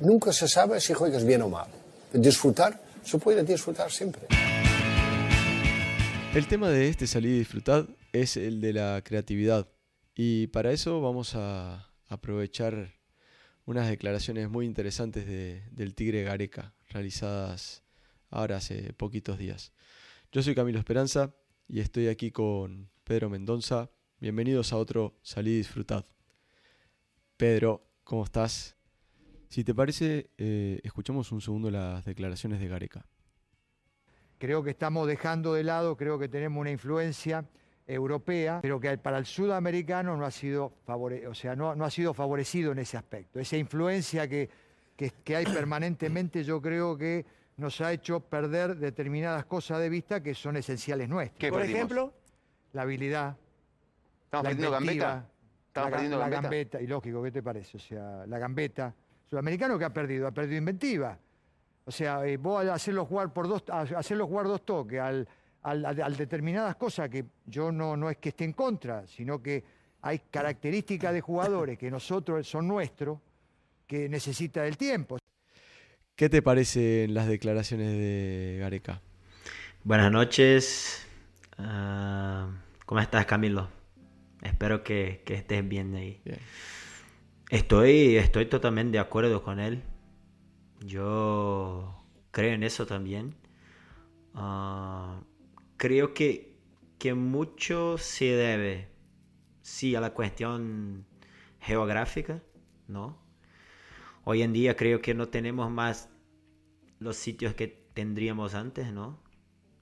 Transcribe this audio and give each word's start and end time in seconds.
Nunca 0.00 0.32
se 0.32 0.48
sabe 0.48 0.80
si 0.80 0.92
juegas 0.92 1.24
bien 1.24 1.42
o 1.42 1.48
mal. 1.48 1.68
Disfrutar, 2.12 2.82
se 3.04 3.18
puede 3.18 3.44
disfrutar 3.44 3.90
siempre. 3.90 4.26
El 6.34 6.48
tema 6.48 6.68
de 6.68 6.88
este 6.88 7.06
salir 7.06 7.36
y 7.36 7.38
disfrutar 7.38 7.86
es 8.12 8.36
el 8.36 8.60
de 8.60 8.72
la 8.72 9.02
creatividad. 9.04 9.68
Y 10.16 10.48
para 10.48 10.72
eso 10.72 11.00
vamos 11.00 11.34
a 11.36 11.90
aprovechar 12.08 12.94
unas 13.66 13.88
declaraciones 13.88 14.50
muy 14.50 14.66
interesantes 14.66 15.26
del 15.26 15.94
Tigre 15.94 16.24
Gareca, 16.24 16.74
realizadas 16.90 17.82
ahora 18.30 18.56
hace 18.56 18.92
poquitos 18.94 19.38
días. 19.38 19.72
Yo 20.32 20.42
soy 20.42 20.56
Camilo 20.56 20.80
Esperanza 20.80 21.34
y 21.68 21.80
estoy 21.80 22.08
aquí 22.08 22.32
con 22.32 22.90
Pedro 23.04 23.30
Mendoza. 23.30 23.90
Bienvenidos 24.18 24.72
a 24.72 24.76
otro 24.76 25.14
Salí 25.22 25.56
Disfrutad. 25.56 26.04
Pedro, 27.36 27.86
¿cómo 28.02 28.24
estás? 28.24 28.74
Si 29.54 29.62
te 29.62 29.72
parece, 29.72 30.30
eh, 30.36 30.80
escuchamos 30.82 31.30
un 31.30 31.40
segundo 31.40 31.70
las 31.70 32.04
declaraciones 32.04 32.58
de 32.58 32.66
Gareca. 32.66 33.06
Creo 34.38 34.64
que 34.64 34.70
estamos 34.70 35.06
dejando 35.06 35.54
de 35.54 35.62
lado, 35.62 35.96
creo 35.96 36.18
que 36.18 36.28
tenemos 36.28 36.60
una 36.60 36.72
influencia 36.72 37.44
europea, 37.86 38.58
pero 38.62 38.80
que 38.80 38.98
para 38.98 39.16
el 39.16 39.26
sudamericano 39.26 40.16
no 40.16 40.24
ha 40.26 40.32
sido, 40.32 40.72
o 40.88 41.34
sea, 41.34 41.54
no, 41.54 41.70
ha 41.70 41.90
sido 41.90 42.12
favorecido 42.14 42.72
en 42.72 42.80
ese 42.80 42.96
aspecto. 42.96 43.38
Esa 43.38 43.56
influencia 43.56 44.26
que, 44.26 44.50
que, 44.96 45.36
hay 45.36 45.44
permanentemente 45.44 46.42
yo 46.42 46.60
creo 46.60 46.98
que 46.98 47.24
nos 47.56 47.80
ha 47.80 47.92
hecho 47.92 48.18
perder 48.18 48.74
determinadas 48.74 49.44
cosas 49.44 49.78
de 49.78 49.88
vista 49.88 50.20
que 50.20 50.34
son 50.34 50.56
esenciales 50.56 51.08
nuestras. 51.08 51.52
Por 51.52 51.62
ejemplo, 51.62 52.12
la 52.72 52.82
habilidad, 52.82 53.36
¿Estamos 54.24 54.48
perdiendo 54.48 54.72
gambeta? 54.72 55.28
¿Estamos 55.68 55.90
la, 55.92 55.96
perdiendo 55.96 56.18
la 56.18 56.28
gambeta? 56.28 56.82
Y 56.82 56.88
lógico, 56.88 57.22
¿qué 57.22 57.30
te 57.30 57.40
parece? 57.40 57.76
O 57.76 57.80
sea, 57.80 58.26
la 58.26 58.38
gambeta. 58.40 58.92
Sudamericano 59.34 59.78
que 59.78 59.84
ha 59.84 59.92
perdido, 59.92 60.26
ha 60.26 60.32
perdido 60.32 60.58
inventiva. 60.58 61.18
O 61.84 61.90
sea, 61.90 62.26
eh, 62.26 62.36
vos 62.36 62.60
al 62.60 62.70
hacerlo 62.70 63.04
jugar 63.04 63.32
por 63.32 63.48
dos, 63.48 63.64
hacerlo 63.68 64.26
jugar 64.26 64.46
dos 64.46 64.64
toques, 64.64 65.00
al 65.00 65.28
al, 65.64 66.16
determinadas 66.16 66.76
cosas 66.76 67.08
que 67.08 67.24
yo 67.46 67.72
no, 67.72 67.96
no 67.96 68.10
es 68.10 68.18
que 68.18 68.28
esté 68.30 68.44
en 68.44 68.52
contra, 68.52 69.06
sino 69.06 69.42
que 69.42 69.64
hay 70.02 70.20
características 70.30 71.12
de 71.12 71.20
jugadores 71.22 71.78
que 71.78 71.90
nosotros 71.90 72.46
son 72.46 72.68
nuestros, 72.68 73.18
que 73.86 74.08
necesita 74.08 74.66
el 74.66 74.76
tiempo. 74.76 75.18
¿Qué 76.14 76.28
te 76.28 76.42
parecen 76.42 77.14
las 77.14 77.26
declaraciones 77.26 77.92
de 77.92 78.58
Gareca? 78.60 79.00
Buenas 79.82 80.12
noches. 80.12 81.06
Ah, 81.56 82.50
¿Cómo 82.84 83.00
estás, 83.00 83.24
Camilo? 83.24 83.68
Espero 84.42 84.84
que, 84.84 85.22
estés 85.26 85.66
bien 85.66 85.94
ahí. 85.94 86.20
Estoy, 87.50 88.16
estoy 88.16 88.46
totalmente 88.46 88.92
de 88.92 88.98
acuerdo 89.00 89.42
con 89.42 89.60
él. 89.60 89.82
Yo 90.80 92.04
creo 92.30 92.54
en 92.54 92.62
eso 92.62 92.86
también. 92.86 93.34
Uh, 94.34 95.22
creo 95.76 96.14
que, 96.14 96.56
que 96.98 97.14
mucho 97.14 97.98
se 97.98 98.24
debe, 98.24 98.88
sí, 99.62 99.94
a 99.94 100.00
la 100.00 100.14
cuestión 100.14 101.06
geográfica, 101.60 102.42
¿no? 102.88 103.18
Hoy 104.24 104.42
en 104.42 104.52
día 104.52 104.74
creo 104.74 105.02
que 105.02 105.14
no 105.14 105.28
tenemos 105.28 105.70
más 105.70 106.08
los 106.98 107.16
sitios 107.16 107.54
que 107.54 107.68
tendríamos 107.68 108.54
antes, 108.54 108.92
¿no? 108.92 109.22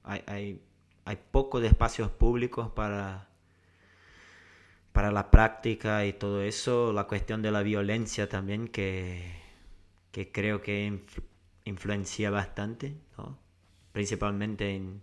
Hay, 0.03 0.23
hay, 0.27 0.63
hay 1.05 1.19
pocos 1.31 1.63
espacios 1.63 2.11
públicos 2.11 2.71
para, 2.73 3.32
para 4.93 5.11
la 5.11 5.31
práctica 5.31 6.05
y 6.07 6.13
todo 6.13 6.43
eso, 6.43 6.93
la 6.93 7.05
cuestión 7.05 7.43
de 7.43 7.51
la 7.51 7.63
violencia 7.63 8.29
también 8.29 8.69
que, 8.69 9.41
que 10.11 10.31
creo 10.31 10.63
que 10.63 11.01
influencia 11.65 12.31
bastante, 12.31 12.95
¿no? 13.17 13.39
principalmente 13.93 14.75
en, 14.75 15.03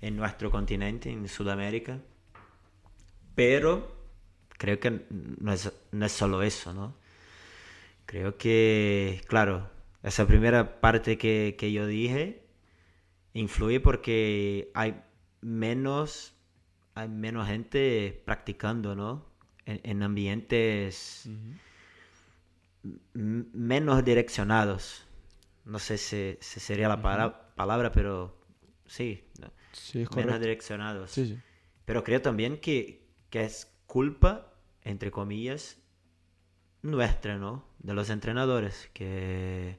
en 0.00 0.16
nuestro 0.16 0.50
continente, 0.50 1.10
en 1.10 1.28
Sudamérica. 1.28 1.98
Pero 3.34 3.96
creo 4.58 4.78
que 4.78 5.06
no 5.10 5.52
es, 5.52 5.72
no 5.92 6.06
es 6.06 6.12
solo 6.12 6.42
eso, 6.42 6.74
¿no? 6.74 6.94
Creo 8.06 8.36
que, 8.36 9.22
claro, 9.28 9.70
esa 10.02 10.26
primera 10.26 10.80
parte 10.80 11.16
que, 11.16 11.56
que 11.58 11.72
yo 11.72 11.86
dije 11.86 12.42
influye 13.32 13.80
porque 13.80 14.70
hay 14.74 15.00
menos, 15.40 16.34
hay 16.94 17.08
menos 17.08 17.46
gente 17.46 18.22
practicando, 18.24 18.94
¿no? 18.94 19.26
En, 19.66 20.02
ambientes 20.02 21.28
menos 23.12 24.04
direccionados. 24.04 25.04
No 25.64 25.78
sé 25.78 25.98
si, 25.98 26.36
sería 26.40 26.88
la 26.88 27.00
palabra, 27.54 27.92
pero 27.92 28.36
sí. 28.86 29.24
Sí, 29.72 30.04
menos 30.16 30.40
direccionados. 30.40 31.14
Pero 31.84 32.02
creo 32.02 32.20
también 32.20 32.58
que, 32.58 33.06
que 33.30 33.44
es 33.44 33.72
culpa, 33.86 34.52
entre 34.82 35.10
comillas, 35.10 35.78
nuestra, 36.82 37.38
¿no? 37.38 37.64
De 37.78 37.94
los 37.94 38.10
entrenadores, 38.10 38.90
que 38.92 39.78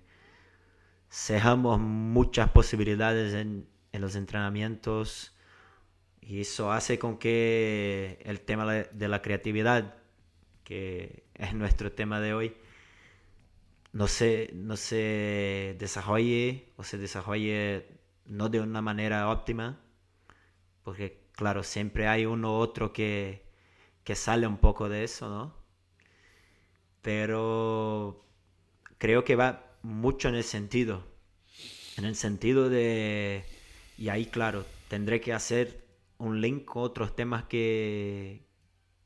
cejamos 1.09 1.79
muchas 1.79 2.49
posibilidades 2.51 3.33
en, 3.33 3.67
en, 3.91 4.01
los 4.01 4.15
entrenamientos 4.15 5.35
y 6.21 6.41
eso 6.41 6.71
hace 6.71 6.99
con 6.99 7.17
que 7.17 8.19
el 8.23 8.41
tema 8.41 8.71
de 8.73 9.07
la 9.07 9.21
creatividad, 9.21 9.95
que 10.63 11.23
es 11.35 11.53
nuestro 11.53 11.91
tema 11.91 12.21
de 12.21 12.33
hoy, 12.33 12.55
no 13.93 14.07
se, 14.07 14.51
no 14.53 14.77
se 14.77 15.75
desarrolle 15.79 16.71
o 16.77 16.83
se 16.83 16.97
desarrolle 16.97 17.87
no 18.25 18.49
de 18.49 18.61
una 18.61 18.81
manera 18.81 19.29
óptima, 19.29 19.79
porque 20.83 21.21
claro, 21.33 21.63
siempre 21.63 22.07
hay 22.07 22.25
uno 22.25 22.53
u 22.53 22.55
otro 22.61 22.93
que, 22.93 23.43
que 24.03 24.15
sale 24.15 24.47
un 24.47 24.57
poco 24.57 24.89
de 24.89 25.03
eso, 25.03 25.29
¿no? 25.29 25.55
Pero 27.01 28.23
creo 28.97 29.23
que 29.23 29.35
va 29.35 29.75
mucho 29.81 30.29
en 30.29 30.35
el 30.35 30.43
sentido, 30.43 31.03
en 31.97 32.05
el 32.05 32.15
sentido 32.15 32.69
de, 32.69 33.43
y 33.97 34.09
ahí 34.09 34.27
claro, 34.27 34.65
tendré 34.87 35.19
que 35.19 35.33
hacer 35.33 35.80
un 36.21 36.41
link 36.41 36.65
con 36.65 36.83
otros 36.83 37.15
temas 37.15 37.43
que, 37.45 38.45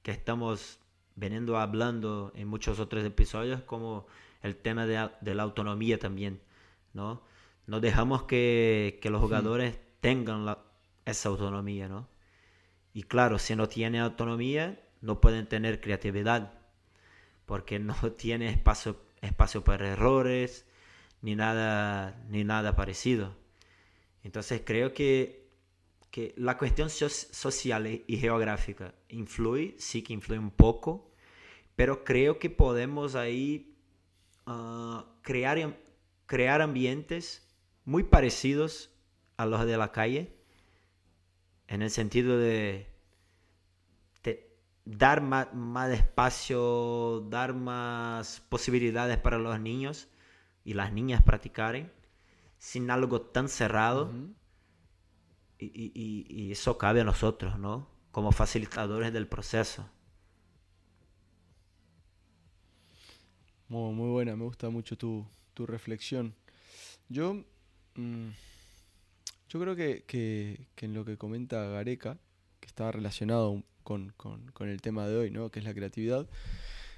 que 0.04 0.12
estamos 0.12 0.80
veniendo 1.16 1.58
hablando 1.58 2.32
en 2.36 2.48
muchos 2.48 2.80
otros 2.80 3.04
episodios, 3.06 3.62
como 3.62 4.08
el 4.42 4.56
tema 4.56 4.86
de, 4.86 5.10
de 5.22 5.36
la 5.36 5.44
autonomía 5.44 5.98
también, 5.98 6.42
¿no? 6.94 7.22
no 7.68 7.80
dejamos 7.80 8.24
que, 8.24 9.00
los 9.04 9.22
jugadores 9.22 9.80
tengan 10.00 10.58
esa 11.06 11.30
autonomía, 11.30 11.88
¿no? 11.88 12.08
Y 12.94 13.04
claro, 13.04 13.40
si 13.40 13.56
no 13.56 13.68
tienen 13.68 14.02
autonomía, 14.02 14.80
no 15.02 15.20
pueden 15.20 15.48
tener 15.48 15.82
creatividad, 15.82 16.54
porque 17.46 17.80
no 17.80 17.96
tiene 18.18 18.50
espacio, 18.50 18.98
espacio 19.22 19.64
para 19.64 19.90
errores, 19.90 20.66
ni 21.22 21.36
nada, 21.36 22.24
ni 22.30 22.44
nada 22.44 22.76
parecido. 22.76 23.36
Entonces 24.24 24.62
creo 24.64 24.94
que, 24.94 25.45
que 26.16 26.34
la 26.38 26.58
cuestión 26.58 26.90
social 26.90 27.88
y 28.08 28.18
geográfica 28.18 28.96
influye, 29.10 29.76
sí 29.78 30.02
que 30.02 30.14
influye 30.14 30.40
un 30.40 30.50
poco, 30.50 31.12
pero 31.76 32.06
creo 32.06 32.40
que 32.40 32.50
podemos 32.50 33.16
ahí 33.16 33.76
ah, 34.46 35.06
crear, 35.24 35.78
crear 36.26 36.62
ambientes 36.62 37.46
muy 37.84 38.04
parecidos 38.04 38.92
a 39.36 39.46
los 39.46 39.66
de 39.66 39.76
la 39.76 39.92
calle, 39.92 40.34
en 41.68 41.82
el 41.82 41.90
sentido 41.90 42.38
de, 42.38 42.88
dar 44.86 45.20
más, 45.20 45.92
espacio, 45.92 47.28
dar 47.30 47.54
más 47.54 48.40
posibilidades 48.48 49.18
para 49.18 49.38
los 49.38 49.60
niños 49.60 50.08
y 50.64 50.76
las 50.76 50.94
niñas 50.94 51.22
practicarem 51.24 51.90
sin 52.58 52.90
algo 52.90 53.20
tan 53.20 53.50
cerrado. 53.50 54.14
Y, 55.60 56.52
eso 56.52 56.78
cabe 56.78 57.02
a 57.02 57.04
nosotros, 57.04 57.60
¿no? 57.60 57.88
Como 58.12 58.32
facilitadores 58.32 59.12
del 59.14 59.28
proceso. 59.28 59.90
Muy, 63.68 64.10
buena, 64.10 64.36
me 64.36 64.44
gusta 64.44 64.70
mucho 64.70 64.98
tu, 64.98 65.26
tu 65.54 65.66
reflexión. 65.66 66.36
Yo 67.10 67.44
Mm, 67.96 68.30
yo 69.50 69.60
creo 69.60 69.76
que, 69.76 70.68
en 70.78 70.94
lo 70.94 71.06
que 71.06 71.18
comenta 71.18 71.64
Gareca, 71.66 72.18
que 72.60 72.68
está 72.68 72.92
relacionado 72.92 73.64
con, 73.84 74.14
el 74.60 74.82
tema 74.82 75.08
de 75.08 75.16
hoy, 75.16 75.32
¿no? 75.32 75.50
que 75.50 75.60
es 75.60 75.66
la 75.66 75.74
creatividad, 75.74 76.28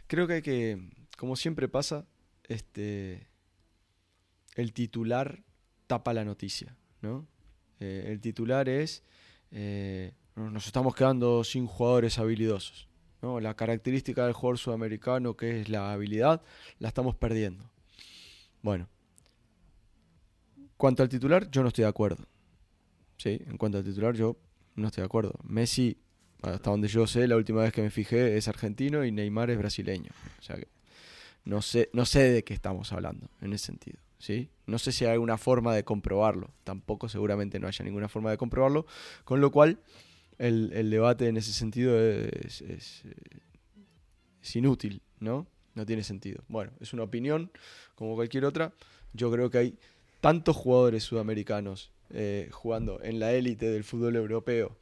creo 0.07 0.27
que 0.27 0.33
hay 0.33 0.41
que, 0.41 0.89
como 1.17 1.35
siempre 1.35 1.67
pasa, 1.67 2.05
este, 2.47 3.27
el 4.55 4.73
titular 4.73 5.43
tapa 5.85 6.13
la 6.13 6.25
noticia. 6.25 6.75
¿no? 7.01 7.27
Eh, 7.79 8.05
el 8.07 8.19
titular 8.19 8.69
es, 8.69 9.03
eh, 9.51 10.13
nos 10.35 10.65
estamos 10.65 10.95
quedando 10.95 11.43
sin 11.43 11.67
jugadores 11.67 12.19
habilidosos. 12.19 12.87
¿no? 13.21 13.39
La 13.39 13.55
característica 13.55 14.25
del 14.25 14.33
jugador 14.33 14.57
sudamericano, 14.57 15.35
que 15.35 15.61
es 15.61 15.69
la 15.69 15.91
habilidad, 15.91 16.41
la 16.79 16.87
estamos 16.89 17.15
perdiendo. 17.15 17.69
Bueno. 18.61 18.87
Cuanto 20.77 21.01
al 21.01 21.09
titular, 21.09 21.49
yo 21.49 21.63
no 21.63 21.69
estoy 21.69 21.83
de 21.83 21.89
acuerdo. 21.89 22.23
Sí, 23.17 23.41
en 23.47 23.57
cuanto 23.57 23.79
al 23.79 23.83
titular, 23.83 24.15
yo 24.15 24.37
no 24.75 24.87
estoy 24.87 25.01
de 25.01 25.05
acuerdo. 25.05 25.33
Messi, 25.43 25.97
hasta 26.43 26.69
donde 26.69 26.87
yo 26.87 27.07
sé, 27.07 27.27
la 27.27 27.35
última 27.35 27.61
vez 27.61 27.73
que 27.73 27.81
me 27.81 27.89
fijé 27.89 28.37
es 28.37 28.47
argentino 28.47 29.03
y 29.03 29.11
Neymar 29.11 29.49
es 29.49 29.57
brasileño. 29.57 30.11
O 30.39 30.41
sea 30.43 30.55
que 30.55 30.67
no 31.47 31.61
sé, 31.61 31.89
no 31.93 32.05
sé 32.05 32.29
de 32.29 32.43
qué 32.43 32.53
estamos 32.53 32.91
hablando 32.91 33.29
en 33.41 33.53
ese 33.53 33.67
sentido. 33.67 33.99
¿Sí? 34.19 34.49
No 34.65 34.79
sé 34.79 34.91
si 34.91 35.05
hay 35.05 35.11
alguna 35.11 35.37
forma 35.37 35.73
de 35.73 35.83
comprobarlo. 35.83 36.49
Tampoco 36.63 37.09
seguramente 37.09 37.59
no 37.59 37.67
haya 37.67 37.83
ninguna 37.85 38.09
forma 38.09 38.31
de 38.31 38.37
comprobarlo. 38.37 38.85
Con 39.23 39.41
lo 39.41 39.51
cual, 39.51 39.79
el, 40.37 40.89
debate 40.89 41.27
en 41.27 41.37
ese 41.37 41.53
sentido 41.53 41.97
es, 41.99 43.03
inútil, 44.53 45.01
¿no? 45.19 45.47
No 45.75 45.85
tiene 45.85 46.03
sentido. 46.03 46.43
Bueno, 46.47 46.71
es 46.79 46.93
una 46.93 47.03
opinión 47.03 47.51
como 47.95 48.15
cualquier 48.15 48.45
otra. 48.45 48.73
Yo 49.13 49.31
creo 49.31 49.49
que 49.49 49.57
hay 49.57 49.77
tantos 50.21 50.55
jugadores 50.55 51.03
sudamericanos 51.03 51.91
eh, 52.09 52.49
jugando 52.51 53.01
en 53.03 53.19
la 53.19 53.33
élite 53.33 53.69
del 53.69 53.83
fútbol 53.83 54.15
europeo. 54.15 54.77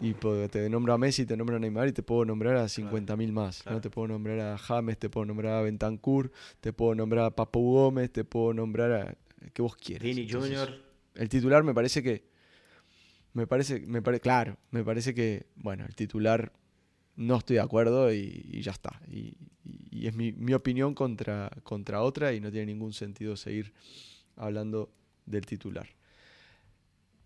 Y 0.00 0.14
te 0.14 0.70
nombro 0.70 0.92
a 0.92 0.98
Messi, 0.98 1.26
te 1.26 1.36
nombro 1.36 1.56
a 1.56 1.58
Neymar 1.58 1.88
y 1.88 1.92
te 1.92 2.04
puedo 2.04 2.24
nombrar 2.24 2.56
a 2.56 2.64
50.000 2.66 3.32
más. 3.32 3.66
¿no? 3.66 3.80
Te 3.80 3.90
puedo 3.90 4.06
nombrar 4.06 4.38
a 4.38 4.56
James, 4.56 4.96
te 4.96 5.10
puedo 5.10 5.26
nombrar 5.26 5.54
a 5.54 5.62
Bentancur, 5.62 6.30
te 6.60 6.72
puedo 6.72 6.94
nombrar 6.94 7.24
a 7.24 7.30
Papo 7.34 7.60
Gómez, 7.60 8.12
te 8.12 8.24
puedo 8.24 8.54
nombrar 8.54 8.92
a. 8.92 9.16
que 9.52 9.60
vos 9.60 9.74
quieras. 9.74 10.04
Vini 10.04 10.30
Junior. 10.30 10.72
El 11.14 11.28
titular 11.28 11.64
me 11.64 11.74
parece 11.74 12.02
que. 12.02 12.28
Me 13.32 13.46
parece, 13.46 13.80
me 13.80 14.00
parece, 14.00 14.20
claro, 14.20 14.56
me 14.70 14.82
parece 14.82 15.14
que, 15.14 15.46
bueno, 15.56 15.84
el 15.84 15.94
titular 15.94 16.52
no 17.16 17.36
estoy 17.36 17.56
de 17.56 17.62
acuerdo 17.62 18.12
y, 18.12 18.60
ya 18.62 18.72
está. 18.72 19.00
Y, 19.10 19.36
y 19.90 20.06
es 20.06 20.14
mi, 20.14 20.32
mi, 20.32 20.54
opinión 20.54 20.94
contra, 20.94 21.50
contra 21.62 22.02
otra 22.02 22.32
y 22.32 22.40
no 22.40 22.50
tiene 22.50 22.66
ningún 22.66 22.92
sentido 22.92 23.36
seguir 23.36 23.74
hablando 24.36 24.90
del 25.26 25.44
titular. 25.44 25.88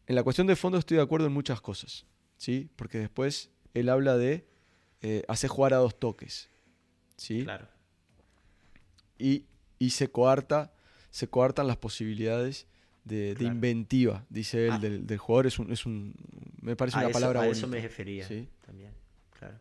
En 0.06 0.16
la 0.16 0.22
cuestión 0.22 0.46
de 0.46 0.56
fondo 0.56 0.78
estoy 0.78 0.96
de 0.96 1.02
acuerdo 1.02 1.26
en 1.26 1.32
muchas 1.32 1.60
cosas, 1.60 2.04
¿sí? 2.42 2.68
Porque 2.74 2.98
después 2.98 3.50
él 3.72 3.88
habla 3.88 4.16
de 4.16 4.44
eh, 5.00 5.22
hacer 5.28 5.48
jugar 5.48 5.74
a 5.74 5.76
dos 5.76 5.96
toques, 6.00 6.50
¿sí? 7.16 7.44
Claro. 7.44 7.68
Y, 9.16 9.46
se 9.90 10.10
coarta, 10.10 10.72
se 11.10 11.28
coartan 11.28 11.68
las 11.68 11.76
posibilidades 11.76 12.66
de, 13.04 13.36
inventiva, 13.40 14.26
dice 14.28 14.66
él, 14.66 14.72
ah. 14.72 14.78
del, 14.80 15.18
jugador. 15.18 15.46
Es 15.46 15.60
un, 15.60 15.72
es 15.72 15.86
un, 15.86 16.14
me 16.60 16.74
parece 16.74 16.98
una 16.98 17.10
palabra 17.10 17.40
a 17.40 17.42
bonita. 17.44 17.58
eso 17.58 17.68
me 17.68 17.80
refería 17.80 18.26
¿sí? 18.26 18.48
también, 18.66 18.92
claro. 19.38 19.58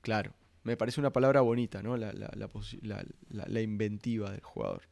Claro, 0.00 0.32
me 0.62 0.78
parece 0.78 1.00
una 1.00 1.12
palabra 1.12 1.42
bonita, 1.42 1.82
¿no? 1.82 1.98
La, 1.98 2.14
la 3.28 3.60
inventiva 3.60 4.30
del 4.30 4.40
jugador. 4.40 4.82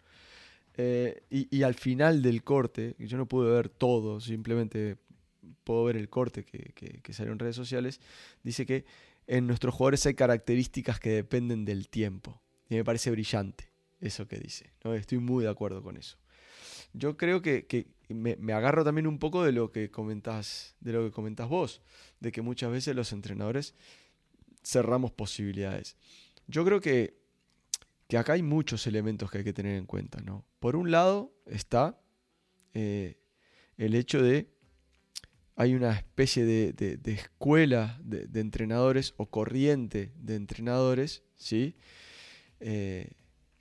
Eh, 0.76 1.22
y, 1.30 1.62
al 1.62 1.74
final 1.74 2.22
del 2.22 2.42
corte, 2.44 2.94
yo 2.98 3.16
no 3.16 3.26
pude 3.26 3.50
ver 3.50 3.68
todo, 3.68 4.20
simplemente 4.20 4.96
puedo 5.64 5.84
ver 5.84 5.96
el 5.96 6.08
corte 6.08 6.44
que, 6.44 6.72
que, 7.02 7.12
salió 7.12 7.32
en 7.32 7.38
redes 7.38 7.56
sociales, 7.56 8.00
dice 8.42 8.66
que 8.66 8.84
en 9.26 9.46
nuestros 9.46 9.74
jugadores 9.74 10.04
hay 10.06 10.14
características 10.14 11.00
que 11.00 11.10
dependen 11.10 11.64
del 11.64 11.88
tiempo. 11.88 12.42
Y 12.68 12.74
me 12.74 12.84
parece 12.84 13.10
brillante 13.10 13.72
eso 14.00 14.26
que 14.26 14.38
dice. 14.38 14.72
¿no? 14.84 14.94
Estoy 14.94 15.18
muy 15.18 15.44
de 15.44 15.50
acuerdo 15.50 15.82
con 15.82 15.96
eso. 15.96 16.18
Yo 16.92 17.16
creo 17.16 17.40
que, 17.40 17.86
me, 18.08 18.36
me, 18.36 18.52
agarro 18.52 18.84
también 18.84 19.06
un 19.06 19.18
poco 19.18 19.44
de 19.44 19.52
lo 19.52 19.72
que 19.72 19.90
comentás, 19.90 20.76
de 20.80 20.92
lo 20.92 21.10
que 21.10 21.44
vos, 21.44 21.80
de 22.20 22.32
que 22.32 22.42
muchas 22.42 22.70
veces 22.70 22.94
los 22.94 23.12
entrenadores 23.12 23.74
cerramos 24.62 25.12
posibilidades. 25.12 25.96
Yo 26.46 26.64
creo 26.64 26.80
que 26.80 27.22
que 28.12 28.18
acá 28.18 28.34
hay 28.34 28.42
muchos 28.42 28.86
elementos 28.86 29.30
que 29.30 29.38
hay 29.38 29.44
que 29.44 29.54
tener 29.54 29.78
en 29.78 29.86
cuenta. 29.86 30.20
¿no? 30.20 30.44
Por 30.60 30.76
un 30.76 30.90
lado 30.90 31.32
está 31.46 31.98
eh, 32.74 33.18
el 33.78 33.94
hecho 33.94 34.22
de 34.22 34.52
hay 35.56 35.74
una 35.74 35.92
especie 35.92 36.44
de, 36.44 36.98
escuela 37.04 37.98
de, 38.02 38.40
entrenadores 38.40 39.14
o 39.16 39.26
corriente 39.26 40.12
de 40.16 40.36
entrenadores, 40.36 41.22
¿sí? 41.36 41.76
Eh, 42.60 43.10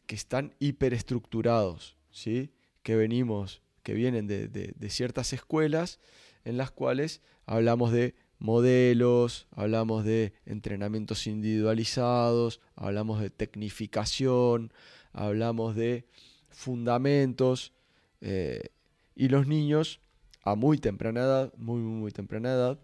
que 0.05 0.15
están 0.15 0.53
hiperestructurados, 0.59 1.97
¿sí? 2.11 2.51
que 2.83 2.95
venimos, 2.95 3.61
que 3.81 3.93
vienen 3.93 4.27
de, 4.27 4.89
ciertas 4.89 5.33
escuelas 5.33 5.99
en 6.43 6.57
las 6.57 6.71
cuales 6.71 7.21
hablamos 7.45 7.91
de 7.91 8.15
modelos, 8.37 9.47
hablamos 9.51 10.03
de 10.03 10.33
entrenamientos 10.45 11.27
individualizados, 11.27 12.59
hablamos 12.75 13.21
de 13.21 13.29
tecnificación, 13.29 14.73
hablamos 15.13 15.75
de 15.75 16.05
fundamentos. 16.49 17.73
Eh, 18.19 18.69
y 19.15 19.29
los 19.29 19.47
niños 19.47 20.01
a 20.43 20.55
muy 20.55 20.77
temprana 20.77 21.21
edad, 21.21 21.53
muy, 21.57 21.79
muy, 21.79 21.99
muy 21.99 22.11
temprana 22.11 22.51
edad, 22.51 22.79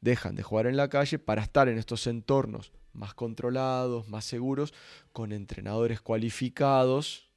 dejan 0.00 0.34
de 0.34 0.42
jugar 0.42 0.66
en 0.66 0.76
la 0.76 0.88
calle 0.88 1.18
para 1.18 1.42
estar 1.42 1.68
en 1.68 1.78
estos 1.78 2.06
entornos 2.06 2.72
más 2.92 3.14
controlados, 3.14 4.08
más 4.08 4.24
seguros, 4.24 4.74
con 5.12 5.32
entrenadores 5.32 6.00
cualificados, 6.00 7.28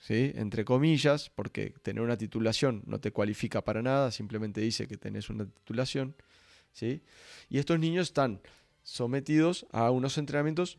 ¿sí? 0.00 0.32
entre 0.34 0.64
comillas, 0.64 1.30
porque 1.34 1.74
tener 1.82 2.02
una 2.02 2.16
titulación 2.16 2.82
no 2.86 3.00
te 3.00 3.12
cualifica 3.12 3.62
para 3.62 3.82
nada, 3.82 4.10
simplemente 4.10 4.60
dice 4.60 4.86
que 4.88 4.96
tenés 4.96 5.30
una 5.30 5.46
titulación. 5.46 6.14
¿sí? 6.72 7.02
Y 7.48 7.58
estos 7.58 7.78
niños 7.78 8.08
están 8.08 8.40
sometidos 8.82 9.66
a 9.72 9.90
unos 9.90 10.18
entrenamientos 10.18 10.78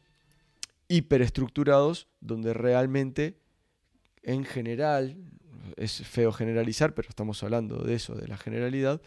hiperestructurados 0.87 2.07
donde 2.19 2.53
realmente, 2.53 3.39
en 4.21 4.45
general, 4.45 5.17
es 5.77 6.05
feo 6.07 6.31
generalizar, 6.31 6.93
pero 6.93 7.09
estamos 7.09 7.41
hablando 7.43 7.83
de 7.83 7.95
eso, 7.95 8.15
de 8.15 8.27
la 8.27 8.37
generalidad, 8.37 9.01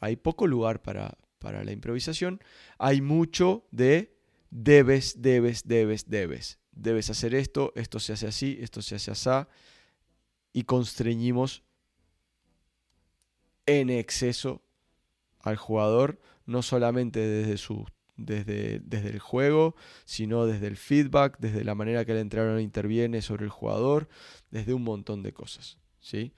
hay 0.00 0.16
poco 0.16 0.46
lugar 0.46 0.82
para, 0.82 1.18
para 1.38 1.64
la 1.64 1.72
improvisación, 1.72 2.40
hay 2.78 3.00
mucho 3.00 3.66
de 3.70 4.16
debes, 4.50 5.22
debes, 5.22 5.66
debes, 5.66 6.08
debes. 6.08 6.58
Debes 6.72 7.10
hacer 7.10 7.34
esto, 7.34 7.72
esto 7.74 7.98
se 7.98 8.12
hace 8.12 8.26
así, 8.26 8.58
esto 8.60 8.80
se 8.80 8.94
hace 8.94 9.10
así, 9.10 9.48
y 10.52 10.64
constreñimos 10.64 11.62
en 13.66 13.90
exceso 13.90 14.62
al 15.40 15.56
jugador, 15.56 16.20
no 16.46 16.62
solamente 16.62 17.20
desde, 17.20 17.56
su, 17.56 17.86
desde, 18.16 18.80
desde 18.80 19.10
el 19.10 19.18
juego, 19.18 19.74
sino 20.04 20.46
desde 20.46 20.66
el 20.66 20.76
feedback, 20.76 21.38
desde 21.38 21.64
la 21.64 21.74
manera 21.74 22.04
que 22.04 22.12
el 22.12 22.18
entrenador 22.18 22.60
interviene 22.60 23.22
sobre 23.22 23.44
el 23.44 23.50
jugador, 23.50 24.08
desde 24.50 24.74
un 24.74 24.82
montón 24.82 25.22
de 25.22 25.32
cosas. 25.32 25.79
¿Sí? 26.00 26.32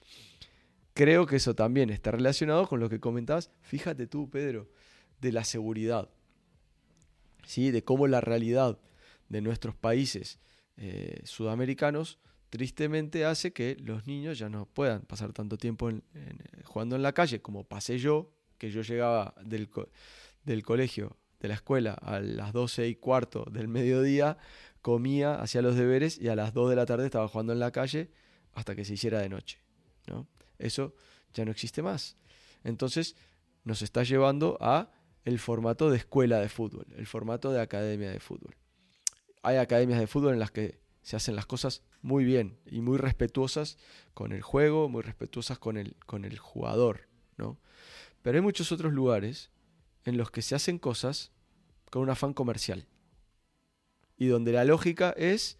Creo 0.93 1.25
que 1.25 1.37
eso 1.37 1.55
también 1.55 1.89
está 1.89 2.11
relacionado 2.11 2.67
con 2.67 2.79
lo 2.79 2.89
que 2.89 2.99
comentabas, 2.99 3.51
fíjate 3.61 4.05
tú, 4.05 4.29
Pedro, 4.29 4.69
de 5.19 5.31
la 5.31 5.43
seguridad, 5.43 6.09
¿sí? 7.45 7.71
de 7.71 7.83
cómo 7.83 8.07
la 8.07 8.21
realidad 8.21 8.79
de 9.29 9.41
nuestros 9.41 9.75
países 9.75 10.39
eh, 10.77 11.21
sudamericanos, 11.23 12.19
tristemente 12.49 13.25
hace 13.25 13.51
que 13.51 13.75
los 13.79 14.05
niños 14.05 14.37
ya 14.37 14.49
no 14.49 14.67
puedan 14.67 15.01
pasar 15.01 15.33
tanto 15.33 15.57
tiempo 15.57 15.89
eh, 15.89 16.01
jugando 16.65 16.95
en 16.95 17.01
la 17.01 17.13
calle 17.13 17.41
como 17.41 17.63
pasé 17.63 17.97
yo, 17.97 18.31
que 18.59 18.69
yo 18.69 18.83
llegaba 18.83 19.33
del, 19.43 19.69
del 20.43 20.63
colegio, 20.63 21.17
de 21.39 21.47
la 21.47 21.55
escuela, 21.55 21.93
a 21.93 22.19
las 22.19 22.53
12 22.53 22.87
y 22.87 22.95
cuarto 22.95 23.45
del 23.51 23.67
mediodía, 23.67 24.37
comía, 24.81 25.41
hacía 25.41 25.63
los 25.63 25.75
deberes 25.75 26.19
y 26.19 26.27
a 26.27 26.35
las 26.35 26.53
2 26.53 26.69
de 26.69 26.75
la 26.75 26.85
tarde 26.85 27.05
estaba 27.05 27.27
jugando 27.27 27.53
en 27.53 27.59
la 27.59 27.71
calle 27.71 28.11
hasta 28.53 28.75
que 28.75 28.85
se 28.85 28.93
hiciera 28.93 29.19
de 29.19 29.29
noche. 29.29 29.62
Eso 30.57 30.93
ya 31.33 31.45
no 31.45 31.51
existe 31.51 31.81
más. 31.81 32.17
Entonces 32.63 33.15
nos 33.63 33.81
está 33.81 34.03
llevando 34.03 34.57
a 34.61 34.91
el 35.25 35.39
formato 35.39 35.89
de 35.89 35.97
escuela 35.97 36.39
de 36.39 36.49
fútbol, 36.49 36.85
el 36.97 37.07
formato 37.07 37.51
de 37.51 37.61
academia 37.61 38.11
de 38.11 38.19
fútbol 38.19 38.55
hay 39.43 39.57
academias 39.57 39.99
de 39.99 40.07
fútbol 40.07 40.33
en 40.33 40.39
las 40.39 40.51
que 40.51 40.79
se 41.01 41.17
hacen 41.17 41.35
las 41.35 41.45
cosas 41.45 41.83
muy 42.01 42.23
bien 42.23 42.57
y 42.65 42.79
muy 42.79 42.97
respetuosas 42.97 43.77
con 44.13 44.31
el 44.31 44.41
juego, 44.41 44.87
muy 44.87 45.03
respetuosas 45.03 45.59
con 45.59 45.77
el, 45.77 45.97
con 46.05 46.23
el 46.23 46.39
jugador, 46.39 47.09
¿no? 47.37 47.59
Pero 48.21 48.37
hay 48.37 48.41
muchos 48.41 48.71
otros 48.71 48.93
lugares 48.93 49.51
en 50.05 50.17
los 50.17 50.31
que 50.31 50.41
se 50.41 50.55
hacen 50.55 50.79
cosas 50.79 51.31
con 51.91 52.01
un 52.01 52.09
afán 52.09 52.33
comercial 52.33 52.87
y 54.17 54.27
donde 54.27 54.53
la 54.53 54.63
lógica 54.63 55.13
es 55.17 55.57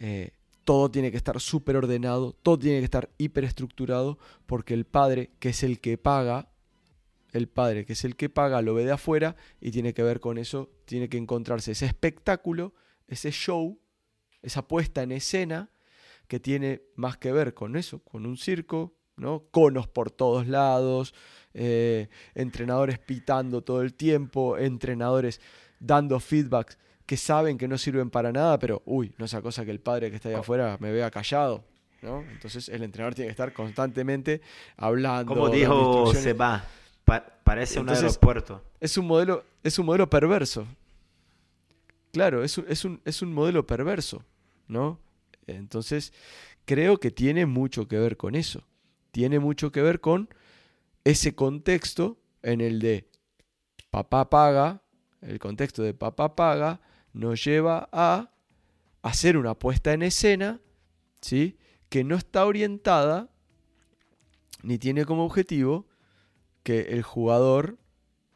eh, 0.00 0.32
todo 0.64 0.90
tiene 0.90 1.10
que 1.10 1.16
estar 1.16 1.40
súper 1.40 1.76
ordenado, 1.76 2.32
todo 2.42 2.58
tiene 2.58 2.78
que 2.78 2.84
estar 2.84 3.10
hiperestructurado 3.18 4.18
porque 4.46 4.74
el 4.74 4.84
padre, 4.84 5.30
que 5.38 5.50
es 5.50 5.62
el 5.62 5.80
que 5.80 5.98
paga, 5.98 6.50
el 7.32 7.48
padre, 7.48 7.86
que 7.86 7.94
es 7.94 8.04
el 8.04 8.16
que 8.16 8.28
paga, 8.28 8.62
lo 8.62 8.74
ve 8.74 8.84
de 8.84 8.92
afuera 8.92 9.36
y 9.60 9.70
tiene 9.70 9.94
que 9.94 10.02
ver 10.02 10.20
con 10.20 10.38
eso, 10.38 10.70
tiene 10.84 11.08
que 11.08 11.16
encontrarse 11.16 11.72
ese 11.72 11.86
espectáculo 11.86 12.74
ese 13.12 13.30
show, 13.30 13.78
esa 14.42 14.66
puesta 14.66 15.02
en 15.02 15.12
escena 15.12 15.70
que 16.28 16.40
tiene 16.40 16.82
más 16.96 17.18
que 17.18 17.32
ver 17.32 17.54
con 17.54 17.76
eso, 17.76 18.00
con 18.00 18.26
un 18.26 18.36
circo, 18.36 18.96
¿no? 19.16 19.44
Conos 19.50 19.86
por 19.86 20.10
todos 20.10 20.46
lados, 20.48 21.14
eh, 21.52 22.08
entrenadores 22.34 22.98
pitando 22.98 23.62
todo 23.62 23.82
el 23.82 23.94
tiempo, 23.94 24.56
entrenadores 24.56 25.40
dando 25.78 26.18
feedbacks 26.20 26.78
que 27.12 27.18
saben 27.18 27.58
que 27.58 27.68
no 27.68 27.76
sirven 27.76 28.08
para 28.08 28.32
nada, 28.32 28.58
pero 28.58 28.80
uy, 28.86 29.12
no 29.18 29.26
esa 29.26 29.42
cosa 29.42 29.66
que 29.66 29.70
el 29.70 29.80
padre 29.80 30.08
que 30.08 30.16
está 30.16 30.30
ahí 30.30 30.34
afuera 30.34 30.78
me 30.80 30.90
vea 30.90 31.10
callado. 31.10 31.62
¿no? 32.00 32.22
Entonces 32.22 32.70
el 32.70 32.82
entrenador 32.82 33.14
tiene 33.14 33.26
que 33.26 33.32
estar 33.32 33.52
constantemente 33.52 34.40
hablando. 34.78 35.28
Como 35.28 35.50
dijo 35.50 36.14
Seba, 36.14 36.64
parece 37.44 37.80
un 37.80 37.90
aeropuerto. 37.90 38.64
Es 38.80 38.96
un 38.96 39.06
modelo, 39.06 39.44
es 39.62 39.78
un 39.78 39.84
modelo 39.84 40.08
perverso. 40.08 40.66
Claro, 42.12 42.42
es 42.42 42.56
un, 42.56 42.64
es 42.66 42.82
un, 42.82 42.98
es 43.04 43.20
un 43.20 43.34
modelo 43.34 43.66
perverso, 43.66 44.24
¿no? 44.66 44.98
Entonces, 45.46 46.14
creo 46.64 46.96
que 46.96 47.10
tiene 47.10 47.44
mucho 47.44 47.88
que 47.88 47.98
ver 47.98 48.16
con 48.16 48.34
eso. 48.34 48.62
Tiene 49.10 49.38
mucho 49.38 49.70
que 49.70 49.82
ver 49.82 50.00
con 50.00 50.30
ese 51.04 51.34
contexto 51.34 52.16
en 52.40 52.62
el 52.62 52.78
de 52.80 53.06
papá 53.90 54.30
paga, 54.30 54.80
el 55.20 55.38
contexto 55.38 55.82
de 55.82 55.92
papá 55.92 56.34
paga, 56.34 56.80
nos 57.12 57.44
lleva 57.44 57.88
a 57.92 58.30
hacer 59.02 59.36
una 59.36 59.54
puesta 59.54 59.92
en 59.92 60.02
escena, 60.02 60.60
¿sí? 61.20 61.58
Que 61.88 62.04
no 62.04 62.16
está 62.16 62.46
orientada 62.46 63.30
ni 64.62 64.78
tiene 64.78 65.04
como 65.04 65.24
objetivo 65.24 65.86
que 66.62 66.80
el 66.92 67.02
jugador 67.02 67.78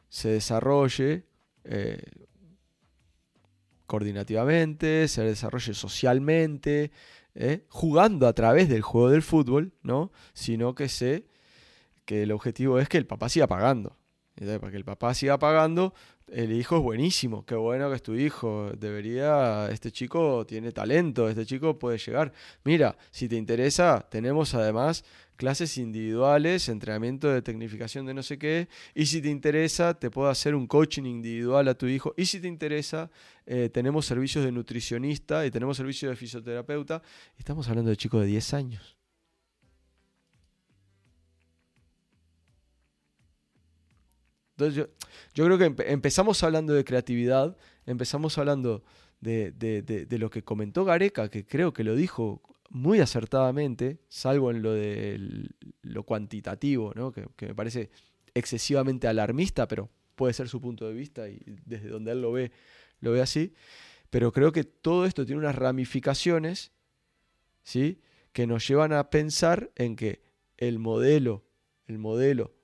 se 0.09 0.29
desarrolle 0.29 1.27
eh, 1.65 2.03
coordinativamente, 3.87 5.09
se 5.09 5.23
desarrolle 5.23 5.75
socialmente, 5.75 6.91
¿eh? 7.35 7.65
jugando 7.69 8.27
a 8.27 8.33
través 8.33 8.69
del 8.69 8.83
juego 8.83 9.11
del 9.11 9.23
fútbol, 9.23 9.73
¿no? 9.83 10.11
Sino 10.33 10.75
que 10.75 10.89
sé 10.89 11.27
que 12.05 12.23
el 12.25 12.33
objetivo 12.33 12.79
es 12.79 12.89
que 12.89 12.99
el 12.99 13.07
papá 13.07 13.29
siga 13.29 13.47
pagando. 13.47 13.97
Para 14.35 14.71
que 14.71 14.77
el 14.77 14.85
papá 14.85 15.15
siga 15.15 15.39
pagando, 15.39 15.95
el 16.29 16.53
hijo 16.53 16.77
es 16.77 16.83
buenísimo, 16.83 17.45
qué 17.47 17.55
bueno 17.55 17.89
que 17.89 17.97
es 17.97 18.03
tu 18.03 18.15
hijo, 18.15 18.73
debería, 18.77 19.69
este 19.71 19.93
chico 19.93 20.45
tiene 20.45 20.73
talento, 20.73 21.29
este 21.29 21.47
chico 21.47 21.79
puede 21.79 21.99
llegar. 21.99 22.33
Mira, 22.65 22.97
si 23.11 23.29
te 23.29 23.37
interesa, 23.37 24.05
tenemos 24.11 24.55
además 24.55 25.05
clases 25.37 25.79
individuales, 25.79 26.69
entrenamiento 26.69 27.29
de 27.29 27.43
tecnificación 27.43 28.07
de 28.07 28.15
no 28.15 28.23
sé 28.23 28.39
qué, 28.39 28.69
y 28.95 29.07
si 29.07 29.23
te 29.23 29.29
interesa, 29.29 29.95
te 29.95 30.11
puedo 30.11 30.29
hacer 30.29 30.55
un 30.55 30.67
coaching 30.67 31.05
individual 31.05 31.69
a 31.69 31.75
tu 31.75 31.87
hijo, 31.87 32.13
y 32.17 32.27
si 32.27 32.41
te 32.41 32.49
interesa, 32.49 33.11
eh, 33.47 33.69
tenemos 33.73 34.07
servicios 34.07 34.45
de 34.45 34.51
nutricionista 34.51 35.47
y 35.47 35.51
tenemos 35.51 35.77
servicios 35.77 36.11
de 36.11 36.17
fisioterapeuta. 36.17 37.03
Estamos 37.39 37.69
hablando 37.69 37.91
de 37.91 37.97
chicos 37.97 38.23
de 38.23 38.27
10 38.27 38.55
años. 38.55 38.96
Entonces 44.57 44.89
yo, 45.35 45.45
creo 45.45 45.59
que 45.59 45.75
empezamos 45.93 46.43
hablando 46.43 46.73
de 46.73 46.83
creatividad, 46.83 47.57
empezamos 47.85 48.39
hablando 48.39 48.83
de, 49.21 50.07
lo 50.19 50.31
que 50.31 50.43
comentó 50.43 50.87
Gareca, 50.87 51.29
que 51.29 51.45
creo 51.45 51.75
que 51.75 51.85
lo 51.85 51.95
dijo 51.95 52.41
muy 52.71 53.01
acertadamente, 53.01 53.99
salvo 54.09 54.51
en 54.51 54.63
lo 54.63 54.73
de 54.73 55.51
lo 55.83 56.03
cuantitativo, 56.05 56.95
¿no? 56.95 57.13
que, 57.13 57.29
me 57.41 57.55
parece 57.55 57.91
excesivamente 58.33 59.07
alarmista, 59.07 59.69
pero 59.69 59.91
puede 60.15 60.33
ser 60.33 60.49
su 60.49 60.59
punto 60.59 60.89
de 60.89 60.95
vista 60.95 61.29
y 61.29 61.39
desde 61.67 61.91
donde 61.91 62.13
él 62.13 62.23
lo 62.23 62.33
ve, 62.33 62.51
lo 63.01 63.13
ve 63.13 63.21
así. 63.21 63.53
Pero 64.09 64.33
creo 64.33 64.53
que 64.53 64.65
todo 64.65 65.05
esto 65.05 65.27
tiene 65.27 65.41
unas 65.41 65.55
ramificaciones 65.55 66.73
¿sí? 67.63 68.01
que 68.33 68.47
nos 68.47 68.67
llevan 68.67 68.95
a 68.95 69.11
pensar 69.11 69.71
en 69.75 69.97
que 69.97 70.23
el 70.57 70.79
modelo, 70.79 71.45
el 71.87 71.99
modelo 71.99 72.56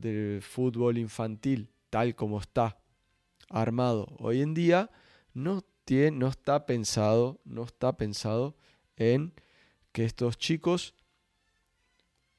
del 0.00 0.42
fútbol 0.42 0.98
infantil 0.98 1.70
tal 1.90 2.14
como 2.14 2.40
está 2.40 2.78
armado 3.48 4.14
hoy 4.18 4.42
en 4.42 4.54
día 4.54 4.90
no, 5.34 5.62
tiene, 5.84 6.18
no 6.18 6.28
está 6.28 6.66
pensado, 6.66 7.40
no 7.44 7.64
está 7.64 7.96
pensado 7.96 8.56
en 8.96 9.32
que 9.92 10.04
estos 10.04 10.36
chicos, 10.36 10.94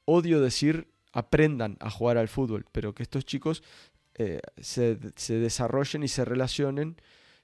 odio 0.04 0.40
decir, 0.40 0.92
aprendan 1.12 1.76
a 1.80 1.90
jugar 1.90 2.18
al 2.18 2.28
fútbol, 2.28 2.66
pero 2.72 2.94
que 2.94 3.02
estos 3.02 3.24
chicos 3.24 3.62
eh, 4.14 4.40
se, 4.60 4.96
desarrollen 4.96 6.02
y 6.02 6.08
se 6.08 6.24
relacionen 6.24 6.96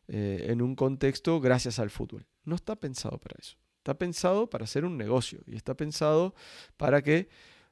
eh, 0.08 0.46
en 0.48 0.62
un 0.62 0.76
contexto 0.76 1.40
gracias 1.40 1.78
al 1.78 1.90
fútbol. 1.90 2.26
No 2.44 2.54
está 2.54 2.76
pensado 2.76 3.18
para 3.18 3.36
eso. 3.40 3.56
Está 3.78 3.94
pensado 3.94 4.48
para 4.48 4.64
hacer 4.64 4.84
un 4.84 4.96
negocio 4.96 5.40
y 5.46 5.56
está 5.56 5.74
pensado 5.74 6.34
para 6.76 7.02
que, 7.02 7.28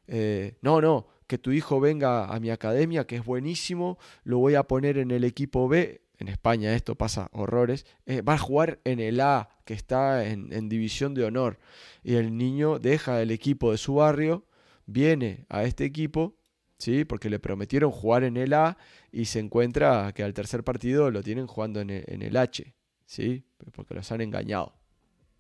eh, 0.07 0.57
no, 0.63 0.81
no, 0.81 1.07
que 1.27 1.39
tu 1.39 1.53
hijo 1.53 1.81
venga 1.81 2.27
a 2.27 2.41
mi 2.41 2.51
academia, 2.51 3.07
que 3.07 3.17
es 3.17 3.25
buenísimo, 3.25 3.99
lo 4.25 4.39
voy 4.39 4.55
a 4.55 4.65
poner 4.65 4.99
en 4.99 5.11
el 5.11 5.25
equipo 5.25 5.69
B. 5.69 6.03
En 6.19 6.29
España 6.29 6.75
esto 6.75 6.95
pasa 6.95 7.29
horrores. 7.33 7.87
Eh, 8.07 8.23
va 8.23 8.35
a 8.35 8.39
jugar 8.39 8.81
en 8.85 9.01
el 9.01 9.21
A, 9.21 9.49
que 9.65 9.75
está 9.75 10.25
en, 10.27 10.69
división 10.69 11.15
de 11.15 11.25
honor. 11.25 11.59
Y 12.03 12.15
el 12.15 12.37
niño 12.37 12.79
deja 12.79 13.21
el 13.21 13.31
equipo 13.31 13.73
de 13.73 13.79
su 13.79 13.95
barrio, 13.95 14.47
viene 14.87 15.47
a 15.49 15.65
este 15.65 15.85
equipo, 15.85 16.37
¿sí? 16.79 17.05
porque 17.05 17.31
le 17.31 17.39
prometieron 17.39 17.91
jugar 17.91 18.25
en 18.25 18.37
el 18.37 18.53
A 18.53 18.77
y 19.11 19.25
se 19.25 19.41
encuentra 19.41 20.13
que 20.15 20.23
al 20.23 20.35
tercer 20.35 20.63
partido 20.63 21.11
lo 21.11 21.23
tienen 21.23 21.47
jugando 21.47 21.81
en 21.81 21.91
el, 21.91 22.37
H, 22.37 22.75
¿sí? 23.07 23.45
porque 23.73 23.95
los 23.95 24.13
han 24.13 24.21
engañado. 24.21 24.75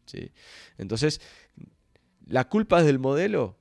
¿sí? 0.06 0.32
Entonces, 0.78 1.20
¿la 2.26 2.48
culpa 2.48 2.80
es 2.80 2.86
del 2.86 2.98
modelo? 2.98 3.56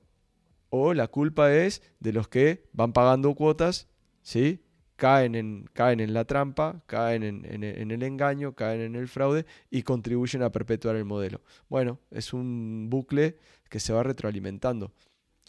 O 0.76 0.92
la 0.92 1.06
culpa 1.06 1.54
es 1.54 1.82
de 2.00 2.12
los 2.12 2.26
que 2.26 2.64
van 2.72 2.92
pagando 2.92 3.32
cuotas, 3.36 3.86
¿sí? 4.22 4.64
Caen 4.96 5.36
en, 5.36 5.70
caen 5.72 6.00
en 6.00 6.12
la 6.12 6.24
trampa, 6.24 6.82
caen 6.86 7.22
en, 7.22 7.62
el 7.62 8.02
engaño, 8.02 8.56
caen 8.56 8.80
en 8.80 8.96
el 8.96 9.06
fraude 9.06 9.46
y 9.70 9.84
contribuyen 9.84 10.42
a 10.42 10.50
perpetuar 10.50 10.96
el 10.96 11.04
modelo. 11.04 11.42
Bueno, 11.68 12.00
es 12.10 12.32
un 12.32 12.88
bucle 12.90 13.38
que 13.68 13.78
se 13.78 13.92
va 13.92 14.02
retroalimentando. 14.02 14.92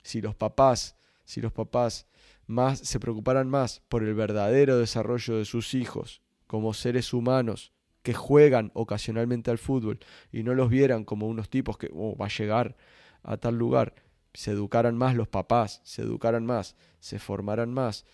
Si 0.04 0.22
los 0.22 0.36
papás, 0.36 0.96
si 1.24 1.42
los 1.42 1.52
papás 1.52 2.06
más 2.46 2.78
se 2.78 3.00
preocuparan 3.00 3.50
más 3.50 3.82
por 3.90 4.04
el 4.04 4.14
verdadero 4.14 4.78
desarrollo 4.78 5.38
de 5.38 5.46
sus 5.46 5.74
hijos 5.74 6.22
como 6.46 6.76
seres 6.76 7.14
humanos 7.14 7.74
que 8.04 8.14
juegan 8.14 8.70
ocasionalmente 8.76 9.50
al 9.50 9.58
fútbol 9.58 9.98
y 10.32 10.44
no 10.44 10.54
los 10.54 10.70
vieran 10.70 11.04
como 11.04 11.28
unos 11.28 11.50
tipos 11.50 11.80
que 11.80 11.90
oh, 11.96 12.16
va 12.16 12.28
a 12.28 12.38
llegar 12.38 12.76
a 13.24 13.38
tal 13.38 13.58
lugar, 13.58 13.96
se 14.36 14.52
educaran 14.52 14.98
más 14.98 15.16
los 15.16 15.28
papás, 15.28 15.82
se 15.84 16.02
educaran 16.02 16.46
más, 16.46 16.76
se 17.00 17.20
formaran 17.20 17.74
más, 17.74 18.06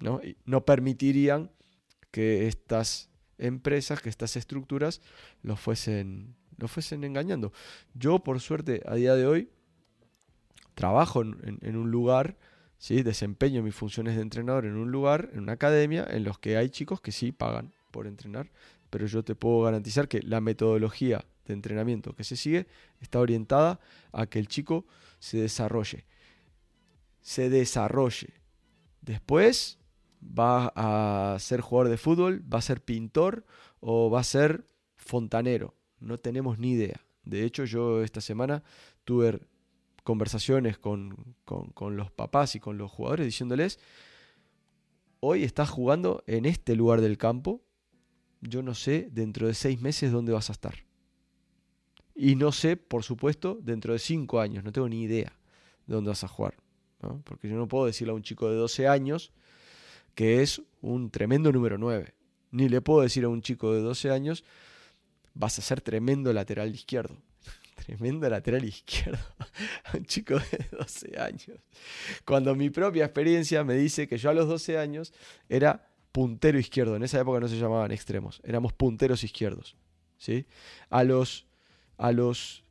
¿no? 0.00 0.20
No 0.44 0.64
permitirían 0.64 1.50
que 2.10 2.46
estas 2.46 3.10
empresas, 3.38 4.00
que 4.00 4.08
estas 4.08 4.36
estructuras 4.36 5.00
los 5.42 5.58
fuesen, 5.60 6.36
los 6.56 6.70
fuesen 6.70 7.04
engañando. 7.04 7.52
Yo, 7.94 8.20
por 8.20 8.40
suerte, 8.40 8.82
a 8.86 8.94
día 8.94 9.14
de 9.14 9.26
hoy, 9.26 9.50
trabajo 10.74 11.22
en, 11.22 11.76
un 11.76 11.90
lugar, 11.90 12.36
¿sí? 12.78 13.02
desempeño 13.02 13.62
mis 13.62 13.74
funciones 13.74 14.16
de 14.16 14.22
entrenador 14.22 14.64
en 14.66 14.76
un 14.76 14.90
lugar, 14.90 15.30
en 15.32 15.40
una 15.40 15.52
academia, 15.52 16.06
en 16.08 16.24
los 16.24 16.38
que 16.38 16.56
hay 16.56 16.70
chicos 16.70 17.00
que 17.00 17.12
sí 17.12 17.32
pagan 17.32 17.72
por 17.90 18.06
entrenar, 18.06 18.50
pero 18.90 19.06
yo 19.06 19.24
te 19.24 19.34
puedo 19.34 19.62
garantizar 19.62 20.08
que 20.08 20.22
la 20.22 20.40
metodología 20.40 21.24
de 21.46 21.54
entrenamiento 21.54 22.14
que 22.14 22.24
se 22.24 22.36
sigue 22.36 22.66
está 23.00 23.20
orientada 23.20 23.80
a 24.12 24.26
que 24.26 24.38
el 24.38 24.48
chico 24.48 24.86
se 25.18 25.38
desarrolle. 25.38 26.06
Se 27.20 27.50
desarrolle. 27.50 28.34
Después 29.00 29.78
va 30.22 30.72
a 30.74 31.38
ser 31.38 31.60
jugador 31.60 31.90
de 31.90 31.96
fútbol, 31.96 32.44
va 32.52 32.58
a 32.58 32.62
ser 32.62 32.82
pintor 32.82 33.44
o 33.80 34.10
va 34.10 34.20
a 34.20 34.24
ser 34.24 34.66
fontanero. 34.96 35.76
No 36.00 36.18
tenemos 36.18 36.58
ni 36.58 36.72
idea. 36.72 37.00
De 37.24 37.44
hecho, 37.44 37.64
yo 37.64 38.02
esta 38.02 38.20
semana 38.20 38.62
tuve 39.04 39.40
conversaciones 40.02 40.78
con, 40.78 41.36
con 41.44 41.96
los 41.96 42.10
papás 42.10 42.54
y 42.54 42.60
con 42.60 42.76
los 42.76 42.90
jugadores 42.90 43.26
diciéndoles, 43.26 43.78
hoy 45.20 45.44
estás 45.44 45.70
jugando 45.70 46.22
en 46.26 46.44
este 46.44 46.76
lugar 46.76 47.00
del 47.00 47.16
campo, 47.16 47.62
yo 48.42 48.62
no 48.62 48.74
sé 48.74 49.08
dentro 49.10 49.46
de 49.46 49.54
seis 49.54 49.80
meses 49.80 50.12
dónde 50.12 50.32
vas 50.32 50.50
a 50.50 50.52
estar. 50.52 50.74
Y 52.14 52.36
no 52.36 52.52
sé, 52.52 52.76
por 52.76 53.02
supuesto, 53.02 53.58
dentro 53.60 53.92
de 53.92 53.98
cinco 53.98 54.40
años, 54.40 54.62
no 54.64 54.72
tengo 54.72 54.88
ni 54.88 55.02
idea 55.02 55.36
de 55.86 55.94
dónde 55.94 56.10
vas 56.10 56.24
a 56.24 56.28
jugar. 56.28 56.54
Porque 57.24 57.48
yo 57.48 57.56
no 57.56 57.68
puedo 57.68 57.86
decirle 57.86 58.12
a 58.12 58.14
un 58.14 58.22
chico 58.22 58.48
de 58.48 58.56
12 58.56 58.88
años 58.88 59.32
que 60.14 60.42
es 60.42 60.62
un 60.80 61.10
tremendo 61.10 61.52
número 61.52 61.76
9. 61.76 62.14
Ni 62.52 62.68
le 62.68 62.80
puedo 62.80 63.02
decir 63.02 63.24
a 63.24 63.28
un 63.28 63.42
chico 63.42 63.74
de 63.74 63.80
12 63.80 64.10
años, 64.10 64.44
vas 65.34 65.58
a 65.58 65.62
ser 65.62 65.80
tremendo 65.80 66.32
lateral 66.32 66.72
izquierdo. 66.72 67.16
tremendo 67.86 68.28
lateral 68.28 68.64
izquierdo. 68.64 69.18
a 69.84 69.96
un 69.96 70.04
chico 70.04 70.38
de 70.38 70.68
12 70.70 71.18
años. 71.18 71.58
Cuando 72.24 72.54
mi 72.54 72.70
propia 72.70 73.04
experiencia 73.04 73.64
me 73.64 73.74
dice 73.74 74.06
que 74.06 74.18
yo 74.18 74.30
a 74.30 74.34
los 74.34 74.48
12 74.48 74.78
años 74.78 75.12
era 75.48 75.88
puntero 76.12 76.58
izquierdo. 76.58 76.94
En 76.94 77.02
esa 77.02 77.20
época 77.20 77.40
no 77.40 77.48
se 77.48 77.58
llamaban 77.58 77.90
extremos, 77.90 78.40
éramos 78.44 78.72
punteros 78.72 79.24
izquierdos. 79.24 79.76
¿sí? 80.16 80.46
A 80.90 81.02
los 81.02 81.46
a 81.96 82.12
los 82.12 82.64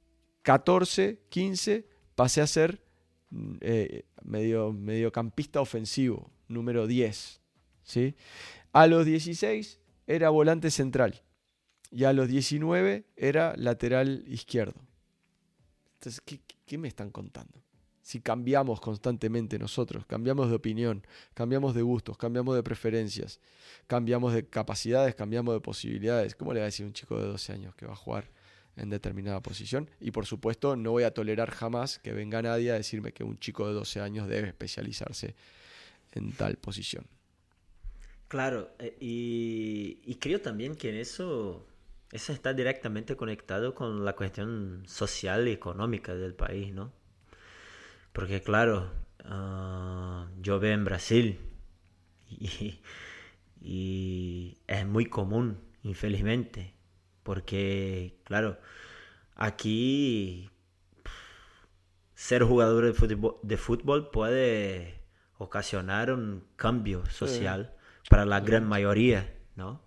14, 0.43 1.21
15 1.29 1.87
pasé 2.15 2.41
a 2.41 2.47
ser 2.47 2.83
mm, 3.29 3.55
eh, 3.61 4.05
medio, 4.23 4.73
mediocampista 4.73 5.61
ofensivo, 5.61 6.31
número 6.47 6.87
10. 6.87 7.41
¿sí? 7.83 8.15
A 8.71 8.87
los 8.87 9.05
16 9.05 9.79
era 10.07 10.29
volante 10.29 10.71
central 10.71 11.21
y 11.91 12.05
a 12.05 12.13
los 12.13 12.27
19 12.27 13.05
era 13.15 13.53
lateral 13.55 14.23
izquierdo. 14.27 14.79
Entonces, 15.95 16.21
¿qué, 16.65 16.77
me 16.77 16.87
están 16.87 17.11
contando? 17.11 17.61
Si 18.01 18.19
cambiamos 18.19 18.81
constantemente 18.81 19.57
nosotros, 19.57 20.05
cambiamos 20.05 20.49
de 20.49 20.55
opinión, 20.55 21.05
cambiamos 21.33 21.73
de 21.73 21.81
gustos, 21.81 22.17
cambiamos 22.17 22.55
de 22.55 22.63
preferencias, 22.63 23.39
cambiamos 23.87 24.33
de 24.33 24.45
capacidades, 24.45 25.15
cambiamos 25.15 25.53
de 25.53 25.61
posibilidades, 25.61 26.35
¿cómo 26.35 26.51
le 26.51 26.59
va 26.59 26.65
a 26.65 26.67
decir 26.67 26.85
un 26.85 26.91
chico 26.93 27.17
de 27.17 27.27
12 27.27 27.53
años 27.53 27.75
que 27.75 27.85
va 27.85 27.93
a 27.93 27.95
jugar 27.95 28.29
en 28.75 28.89
determinada 28.89 29.41
posición? 29.41 29.89
Y 29.99 30.11
por 30.11 30.25
supuesto, 30.25 30.75
no 30.75 30.91
voy 30.91 31.03
a 31.03 31.13
tolerar 31.13 31.51
jamás 31.51 31.99
que 31.99 32.13
venga 32.13 32.41
nadie 32.41 32.71
a 32.71 32.75
decirme 32.75 33.11
que 33.11 33.23
un 33.23 33.37
chico 33.37 33.67
de 33.67 33.73
12 33.73 34.01
años 34.01 34.27
debe 34.27 34.47
especializarse 34.47 35.35
en 36.13 36.31
tal 36.31 36.57
posición. 36.57 37.05
Claro, 38.27 38.71
eh, 38.79 38.97
y, 38.99 40.15
creo 40.15 40.41
también 40.41 40.75
que 40.75 40.99
eso, 41.01 41.67
eso 42.11 42.33
está 42.33 42.53
directamente 42.53 43.15
conectado 43.15 43.75
con 43.75 44.05
la 44.05 44.13
cuestión 44.15 44.83
social 44.87 45.47
y 45.47 45.51
económica 45.51 46.15
del 46.15 46.33
país, 46.33 46.73
¿no? 46.73 46.91
Porque 48.11 48.41
claro, 48.41 48.91
ah, 49.23 50.27
yo 50.41 50.59
veo 50.59 50.73
en 50.73 50.83
Brasil 50.83 51.39
y 53.61 54.57
es 54.67 54.85
muy 54.87 55.05
común, 55.05 55.59
infelizmente, 55.83 56.73
porque 57.23 58.19
claro, 58.23 58.59
aquí 59.35 60.49
ser 62.15 62.43
jugador 62.43 62.85
de 62.85 62.93
fútbol, 62.93 63.37
de 63.41 63.57
fútbol 63.57 64.09
puede 64.09 65.03
ocasionar 65.37 66.11
un 66.11 66.45
cambio 66.55 67.05
social 67.07 67.75
para 68.09 68.25
la 68.25 68.39
gran 68.39 68.67
mayoría, 68.67 69.33
¿no? 69.55 69.81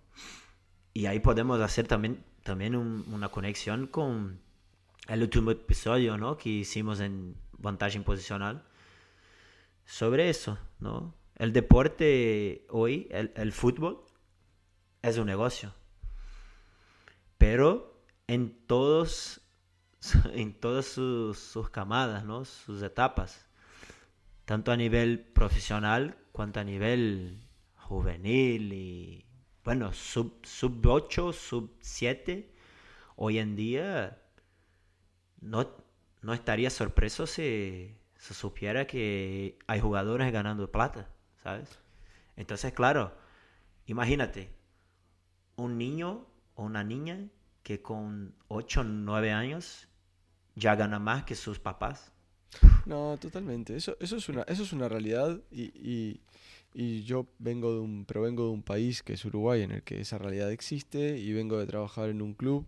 Y 0.93 1.05
ahí 1.05 1.19
podemos 1.19 1.61
hacer 1.61 1.87
también, 1.87 2.23
también 2.43 2.75
una 2.75 3.29
conexión 3.29 3.87
con 3.87 4.41
el 5.07 5.21
último 5.21 5.51
episodio, 5.51 6.17
¿no? 6.17 6.37
Que 6.37 6.49
hicimos 6.49 6.99
en 6.99 7.35
Vantaje 7.57 7.99
Posicional 8.01 8.63
sobre 9.85 10.29
eso, 10.29 10.57
¿no? 10.79 11.15
El 11.35 11.53
deporte 11.53 12.65
hoy, 12.69 13.07
el, 13.11 13.51
fútbol, 13.51 14.03
es 15.01 15.17
un 15.17 15.27
negocio. 15.27 15.73
Pero 17.37 18.03
en 18.27 18.65
todos 18.67 19.41
en 20.33 20.53
todas 20.53 20.85
sus, 20.85 21.37
sus, 21.37 21.69
camadas, 21.69 22.23
¿no? 22.23 22.45
sus 22.45 22.81
etapas, 22.81 23.47
tanto 24.45 24.71
a 24.71 24.77
nivel 24.77 25.19
profesional 25.19 26.17
cuanto 26.31 26.59
a 26.59 26.63
nivel 26.63 27.47
juvenil 27.75 28.73
y 28.73 29.25
bueno, 29.63 29.91
sub, 29.93 30.45
sub 30.45 30.85
8, 30.85 31.33
sub 31.33 31.75
7, 31.81 32.53
hoy 33.15 33.39
en 33.39 33.55
día 33.55 34.21
no, 35.41 35.75
no 36.21 36.33
estaría 36.33 36.69
sorpreso 36.69 37.27
si 37.27 37.97
se 38.15 38.33
supiera 38.33 38.87
que 38.87 39.59
hay 39.67 39.79
jugadores 39.79 40.31
ganando 40.31 40.71
plata, 40.71 41.09
¿sabes? 41.43 41.79
Entonces, 42.35 42.71
claro, 42.73 43.13
imagínate, 43.87 44.51
un 45.55 45.77
niño 45.77 46.25
una 46.63 46.83
niña 46.83 47.29
que 47.63 47.81
con 47.81 48.35
8 48.47 48.81
o 48.81 48.83
9 48.83 49.31
años 49.31 49.87
ya 50.55 50.75
gana 50.75 50.99
más 50.99 51.23
que 51.23 51.35
sus 51.35 51.59
papás. 51.59 52.11
No, 52.85 53.17
totalmente. 53.19 53.75
Eso, 53.75 53.97
eso, 53.99 54.15
es, 54.15 54.29
una, 54.29 54.43
eso 54.43 54.63
es 54.63 54.73
una 54.73 54.87
realidad 54.87 55.39
y 55.51 56.21
y 56.79 57.01
yo 57.01 57.27
vengo 57.39 57.73
de 57.73 57.79
un, 57.79 58.05
provengo 58.05 58.45
de 58.45 58.51
un 58.51 58.61
país 58.61 59.01
que 59.01 59.13
es 59.13 59.25
Uruguay, 59.25 59.63
en 59.63 59.71
el 59.71 59.81
que 59.81 59.99
esa 59.99 60.19
realidad 60.19 60.51
existe, 60.51 61.17
y 61.17 61.33
vengo 61.33 61.57
de 61.57 61.65
trabajar 61.65 62.09
en 62.09 62.21
un 62.21 62.35
club 62.35 62.67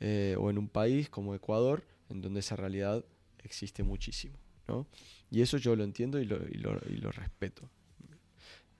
eh, 0.00 0.36
o 0.38 0.50
en 0.50 0.58
un 0.58 0.68
país 0.68 1.08
como 1.08 1.34
Ecuador, 1.34 1.82
en 2.10 2.20
donde 2.20 2.40
esa 2.40 2.56
realidad 2.56 3.06
existe 3.38 3.82
muchísimo. 3.82 4.36
¿no? 4.66 4.86
Y 5.30 5.40
eso 5.40 5.56
yo 5.56 5.76
lo 5.76 5.84
entiendo 5.84 6.20
y 6.20 6.26
lo, 6.26 6.36
y 6.46 6.58
lo, 6.58 7.10
respeto. 7.10 7.70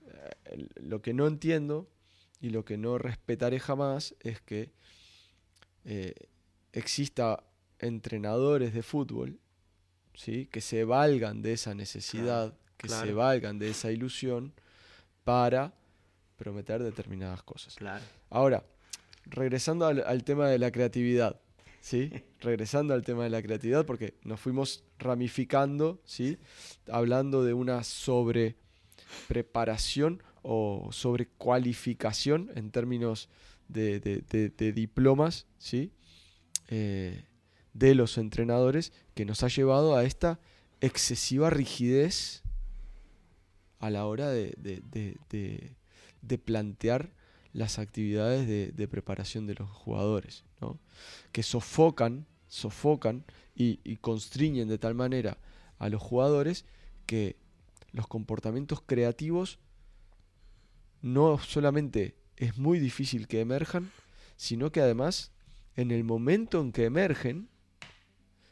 Eh, 0.05 0.67
lo 0.75 1.01
que 1.01 1.15
no 1.15 1.25
entiendo 1.25 1.89
y 2.39 2.49
lo 2.49 2.63
que 2.65 2.77
no 2.77 2.97
respetaré 2.97 3.59
jamás 3.59 4.15
es 4.19 4.41
que 4.41 4.71
eh, 5.85 6.13
exista 6.71 7.43
entrenadores 7.79 8.73
de 8.73 8.83
fútbol 8.83 9.39
¿sí? 10.13 10.47
que 10.47 10.61
se 10.61 10.83
valgan 10.83 11.41
de 11.41 11.53
esa 11.53 11.73
necesidad 11.73 12.53
que 12.79 12.87
se 12.87 13.13
valgan 13.13 13.59
de 13.59 13.69
esa 13.69 13.91
ilusión 13.91 14.53
para 15.25 15.73
prometer 16.37 16.81
determinadas 16.81 17.43
cosas. 17.43 17.75
Claro. 17.75 18.03
Ahora, 18.29 18.63
regresando 19.25 19.85
al, 19.85 20.23
tema 20.23 20.47
de 20.47 20.57
la 20.59 20.71
creatividad, 20.71 21.41
¿sí? 21.81 22.09
regresando 22.39 22.93
al 22.93 23.03
tema 23.03 23.25
de 23.25 23.29
la 23.29 23.41
creatividad, 23.41 23.85
porque 23.85 24.13
nos 24.23 24.39
fuimos 24.39 24.85
ramificando, 24.97 26.01
¿sí? 26.05 26.37
hablando 26.89 27.43
de 27.43 27.53
una 27.53 27.83
sobre 27.83 28.55
preparación 29.27 30.23
o 30.51 30.89
sobre 30.91 31.27
cualificación 31.27 32.49
en 32.55 32.71
términos 32.71 33.29
de, 33.67 34.73
diplomas, 34.73 35.45
¿sí? 35.59 35.91
Eh, 36.69 37.23
de 37.75 37.93
los 37.93 38.17
entrenadores, 38.17 38.91
que 39.13 39.25
nos 39.25 39.43
ha 39.43 39.47
llevado 39.47 39.95
a 39.95 40.05
esta 40.05 40.39
excesiva 40.81 41.51
rigidez 41.51 42.41
a 43.77 43.91
la 43.91 44.07
hora 44.07 44.31
de, 44.31 44.55
plantear 46.43 47.11
las 47.53 47.77
actividades 47.77 48.47
de, 48.47 48.87
preparación 48.87 49.45
de 49.45 49.53
los 49.53 49.69
jugadores, 49.69 50.45
que 51.31 51.43
sofocan, 51.43 52.25
sofocan 52.47 53.23
y, 53.55 53.81
y 53.83 53.97
constriñen 53.97 54.67
de 54.67 54.79
tal 54.79 54.95
manera 54.95 55.37
a 55.77 55.89
los 55.89 56.01
jugadores 56.01 56.65
que 57.05 57.35
los 57.91 58.07
comportamientos 58.07 58.81
creativos 58.81 59.59
no 61.01 61.37
solamente 61.39 62.15
es 62.37 62.57
muy 62.57 62.79
difícil 62.79 63.27
que 63.27 63.41
emerjan, 63.41 63.91
sino 64.35 64.71
que 64.71 64.81
además 64.81 65.31
en 65.75 65.91
el 65.91 66.03
momento 66.03 66.61
en 66.61 66.71
que 66.71 66.85
emergen 66.85 67.49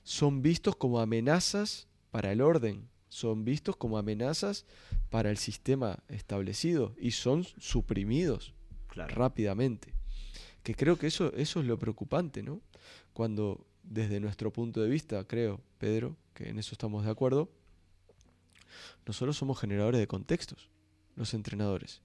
son 0.04 0.42
vistos 0.42 0.76
como 0.76 1.00
amenazas 1.00 1.88
para 2.12 2.32
el 2.32 2.42
orden 2.42 2.90
son 3.10 3.46
vistos 3.46 3.76
como 3.76 3.98
amenazas 3.98 4.66
para 5.10 5.32
el 5.32 5.38
sistema 5.38 6.00
establecido 6.08 6.94
y 7.00 7.12
son 7.12 7.44
suprimidos 7.44 8.54
rápidamente. 8.94 9.94
Que 10.64 10.76
creo 10.76 10.98
que 10.98 11.08
eso, 11.08 11.34
eso 11.34 11.60
es 11.60 11.66
lo 11.66 11.80
preocupante, 11.80 12.44
¿no? 12.44 12.62
Cuando 13.14 13.66
desde 13.84 14.20
nuestro 14.20 14.52
punto 14.52 14.82
de 14.82 14.90
vista, 14.90 15.24
creo, 15.26 15.62
Pedro, 15.78 16.18
que 16.34 16.50
en 16.50 16.60
eso 16.60 16.74
estamos 16.74 17.06
de 17.06 17.12
acuerdo, 17.12 17.50
nosotros 19.06 19.38
somos 19.38 19.60
generadores 19.60 20.00
de 20.00 20.08
contextos, 20.08 20.70
los 21.16 21.34
entrenadores. 21.34 22.02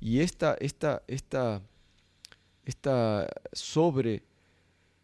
Y 0.00 0.20
esta, 0.20 0.56
esta, 0.60 1.02
esta, 1.06 1.62
esta 2.64 3.28
sobre 3.52 4.24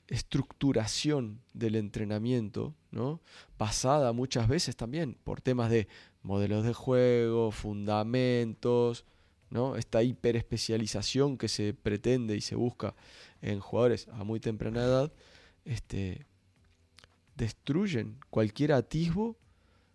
estructuración 0.09 1.41
del 1.55 1.77
entrenamiento, 1.77 2.75
¿no? 2.91 3.21
basada 3.59 4.13
muchas 4.13 4.49
veces 4.49 4.77
también 4.77 5.17
por 5.23 5.41
temas 5.41 5.71
de 5.71 5.87
modelos 6.23 6.65
de 6.65 6.75
juego, 6.75 7.53
fundamentos, 7.53 9.05
¿no? 9.51 9.77
esta 9.77 10.03
hiperespecialización 10.03 11.39
que 11.39 11.49
se 11.49 11.75
pretende 11.75 12.37
y 12.37 12.41
se 12.41 12.57
busca 12.57 12.95
en 13.41 13.61
jugadores 13.61 14.09
a 14.09 14.25
muy 14.25 14.41
temprana 14.41 14.83
edad, 14.83 15.13
este, 15.65 16.27
destruyen 17.37 18.19
cualquier 18.31 18.73
atisbo 18.73 19.37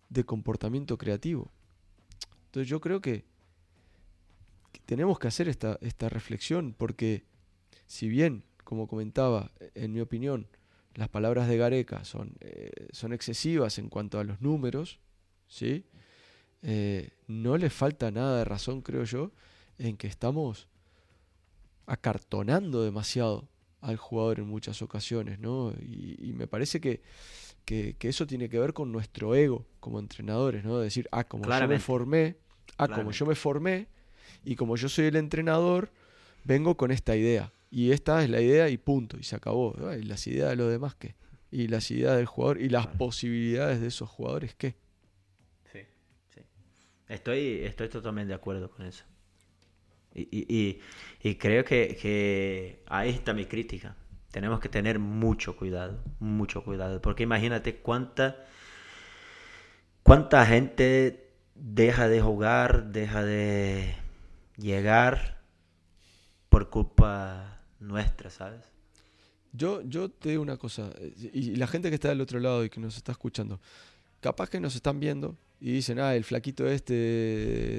de 0.08 0.24
comportamiento 0.24 0.96
creativo. 0.96 1.50
Entonces 2.46 2.68
yo 2.68 2.80
creo 2.80 3.00
que, 3.00 3.24
tenemos 4.86 5.18
que 5.18 5.28
hacer 5.28 5.48
esta, 5.48 5.78
esta 5.82 6.08
reflexión 6.08 6.74
porque 6.76 7.24
si 7.86 8.08
bien 8.08 8.44
como 8.64 8.88
comentaba, 8.88 9.52
en 9.76 9.92
mi 9.92 10.00
opinión, 10.00 10.48
las 10.94 11.08
palabras 11.08 11.46
de 11.46 11.56
Gareca 11.56 12.04
son, 12.04 12.34
eh, 12.40 12.88
son 12.90 13.12
excesivas 13.12 13.78
en 13.78 13.88
cuanto 13.88 14.18
a 14.18 14.24
los 14.24 14.40
números, 14.40 14.98
¿sí? 15.46 15.86
Eh, 16.62 17.10
no 17.28 17.58
le 17.58 17.70
falta 17.70 18.10
nada 18.10 18.38
de 18.38 18.44
razón, 18.44 18.82
creo 18.82 19.04
yo, 19.04 19.30
en 19.78 19.96
que 19.96 20.08
estamos 20.08 20.66
acartonando 21.86 22.82
demasiado 22.82 23.48
al 23.82 23.98
jugador 23.98 24.40
en 24.40 24.48
muchas 24.48 24.82
ocasiones, 24.82 25.38
¿no? 25.38 25.72
Y, 25.80 26.32
me 26.32 26.48
parece 26.48 26.80
que, 26.80 27.02
que, 27.64 27.96
eso 28.00 28.26
tiene 28.26 28.48
que 28.48 28.58
ver 28.58 28.72
con 28.72 28.90
nuestro 28.90 29.36
ego 29.36 29.64
como 29.78 30.00
entrenadores, 30.00 30.64
¿no? 30.64 30.80
decir, 30.80 31.08
ah, 31.12 31.22
como 31.22 31.48
yo 31.48 31.68
me 31.68 31.78
formé, 31.78 32.36
ah, 32.78 32.88
como 32.88 33.12
yo 33.12 33.26
me 33.26 33.36
formé, 33.36 33.86
y 34.44 34.56
como 34.56 34.76
yo 34.76 34.88
soy 34.88 35.06
el 35.06 35.16
entrenador, 35.16 35.90
vengo 36.44 36.76
con 36.76 36.90
esta 36.90 37.16
idea. 37.16 37.52
Y 37.70 37.92
esta 37.92 38.22
es 38.22 38.30
la 38.30 38.40
idea 38.40 38.68
y 38.68 38.78
punto, 38.78 39.18
y 39.18 39.24
se 39.24 39.36
acabó. 39.36 39.74
¿Y 39.98 40.02
las 40.04 40.26
ideas 40.26 40.50
de 40.50 40.56
los 40.56 40.70
demás 40.70 40.94
qué? 40.94 41.14
¿Y 41.50 41.68
las 41.68 41.90
ideas 41.90 42.16
del 42.16 42.26
jugador? 42.26 42.60
¿Y 42.60 42.68
las 42.68 42.86
posibilidades 42.86 43.80
de 43.80 43.88
esos 43.88 44.08
jugadores 44.08 44.54
qué? 44.54 44.76
Sí, 45.72 45.80
sí. 46.34 46.40
Estoy, 47.08 47.64
estoy 47.64 47.88
totalmente 47.88 48.28
de 48.28 48.34
acuerdo 48.34 48.70
con 48.70 48.86
eso. 48.86 49.04
Y, 50.14 50.28
y, 50.30 50.80
y, 51.22 51.34
creo 51.34 51.62
que, 51.64 51.98
que, 52.00 52.82
ahí 52.86 53.10
está 53.10 53.34
mi 53.34 53.44
crítica. 53.44 53.94
tenemos 54.30 54.60
que 54.60 54.70
tener 54.70 54.98
mucho 54.98 55.56
cuidado, 55.56 56.02
mucho 56.20 56.64
cuidado, 56.64 57.02
porque 57.02 57.24
imagínate 57.24 57.76
cuánta, 57.76 58.46
cuánta 60.02 60.46
gente 60.46 61.34
deja 61.54 62.08
de 62.08 62.22
jugar, 62.22 62.92
deja 62.92 63.22
de 63.22 63.94
llegar 64.56 65.42
por 66.48 66.70
culpa 66.70 67.60
nuestra, 67.80 68.30
¿sabes? 68.30 68.64
Yo, 69.52 69.82
yo 69.82 70.10
te 70.10 70.30
digo 70.30 70.42
una 70.42 70.56
cosa, 70.56 70.90
y 71.32 71.56
la 71.56 71.66
gente 71.66 71.88
que 71.88 71.94
está 71.94 72.08
del 72.08 72.20
otro 72.20 72.40
lado 72.40 72.64
y 72.64 72.70
que 72.70 72.80
nos 72.80 72.96
está 72.96 73.12
escuchando, 73.12 73.60
capaz 74.20 74.50
que 74.50 74.60
nos 74.60 74.74
están 74.74 75.00
viendo 75.00 75.36
y 75.60 75.72
dicen, 75.72 75.98
ah, 75.98 76.14
el 76.14 76.24
flaquito 76.24 76.66
este 76.66 76.94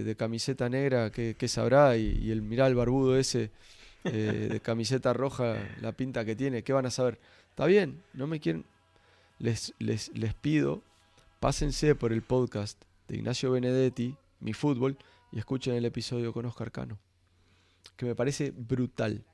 de, 0.04 0.16
camiseta 0.18 0.70
negra, 0.70 1.12
¿qué, 1.12 1.48
sabrá? 1.48 1.98
Y, 1.98 2.32
el 2.32 2.42
mirá 2.42 2.68
el 2.68 2.76
barbudo 2.76 3.18
ese 3.18 3.52
eh, 4.04 4.48
de 4.52 4.60
camiseta 4.60 5.14
roja, 5.14 5.56
la 5.82 5.92
pinta 5.92 6.26
que 6.26 6.36
tiene, 6.36 6.64
¿qué 6.64 6.74
van 6.74 6.88
a 6.88 6.92
saber? 6.92 7.20
Está 7.50 7.66
bien, 7.66 8.02
no 8.14 8.26
me 8.28 8.40
quieren. 8.40 8.66
Les, 9.40 9.74
les, 9.78 10.10
les 10.16 10.34
pido, 10.34 10.82
pásense 11.40 11.94
por 11.94 12.12
el 12.12 12.24
podcast 12.24 12.82
de 13.08 13.18
Ignacio 13.18 13.52
Benedetti, 13.52 14.16
Mi 14.40 14.54
Fútbol, 14.54 14.98
y 15.32 15.40
escuchen 15.40 15.76
el 15.76 15.86
episodio 15.86 16.34
con 16.34 16.46
Oscar 16.46 16.72
Cano, 16.72 17.00
que 17.96 18.06
me 18.06 18.16
parece 18.16 18.52
brutal. 18.52 19.26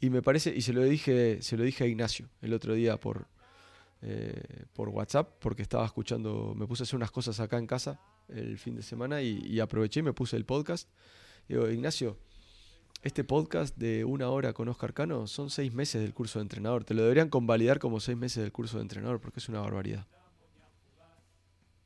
Y 0.00 0.10
me 0.10 0.22
parece, 0.22 0.54
y 0.54 0.62
se 0.62 0.72
lo 0.72 0.82
dije, 0.82 1.42
se 1.42 1.56
lo 1.56 1.64
dije 1.64 1.84
a 1.84 1.86
Ignacio 1.86 2.30
el 2.40 2.54
otro 2.54 2.74
día 2.74 2.98
por, 2.98 3.28
eh, 4.02 4.64
por 4.72 4.88
WhatsApp, 4.88 5.36
porque 5.40 5.62
estaba 5.62 5.84
escuchando, 5.84 6.54
me 6.56 6.66
puse 6.66 6.82
a 6.82 6.84
hacer 6.84 6.96
unas 6.96 7.10
cosas 7.10 7.38
acá 7.40 7.58
en 7.58 7.66
casa 7.66 8.00
el 8.28 8.58
fin 8.58 8.76
de 8.76 8.82
semana 8.82 9.20
y, 9.22 9.40
y 9.44 9.60
aproveché 9.60 10.00
y 10.00 10.04
me 10.04 10.12
puse 10.12 10.36
el 10.36 10.46
podcast. 10.46 10.88
digo, 11.48 11.68
Ignacio, 11.68 12.16
este 13.02 13.24
podcast 13.24 13.76
de 13.76 14.04
una 14.04 14.28
hora 14.28 14.52
con 14.52 14.68
Oscar 14.68 14.92
Cano 14.92 15.26
son 15.26 15.48
seis 15.48 15.72
meses 15.72 16.02
del 16.02 16.12
curso 16.12 16.38
de 16.38 16.42
entrenador. 16.42 16.84
Te 16.84 16.94
lo 16.94 17.02
deberían 17.02 17.30
convalidar 17.30 17.78
como 17.78 17.98
seis 17.98 18.16
meses 18.16 18.42
del 18.42 18.52
curso 18.52 18.76
de 18.76 18.82
entrenador 18.82 19.20
porque 19.20 19.40
es 19.40 19.48
una 19.48 19.60
barbaridad. 19.60 20.06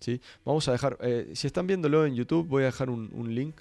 ¿Sí? 0.05 0.21
Vamos 0.45 0.69
a 0.69 0.73
dejar, 0.73 0.99
eh, 1.01 1.31
si 1.33 1.47
están 1.47 1.67
viéndolo 1.67 2.05
en 2.05 2.15
YouTube, 2.15 2.47
voy 2.47 2.65
a 2.65 2.67
dejar 2.67 2.91
un, 2.91 3.35
link 3.35 3.59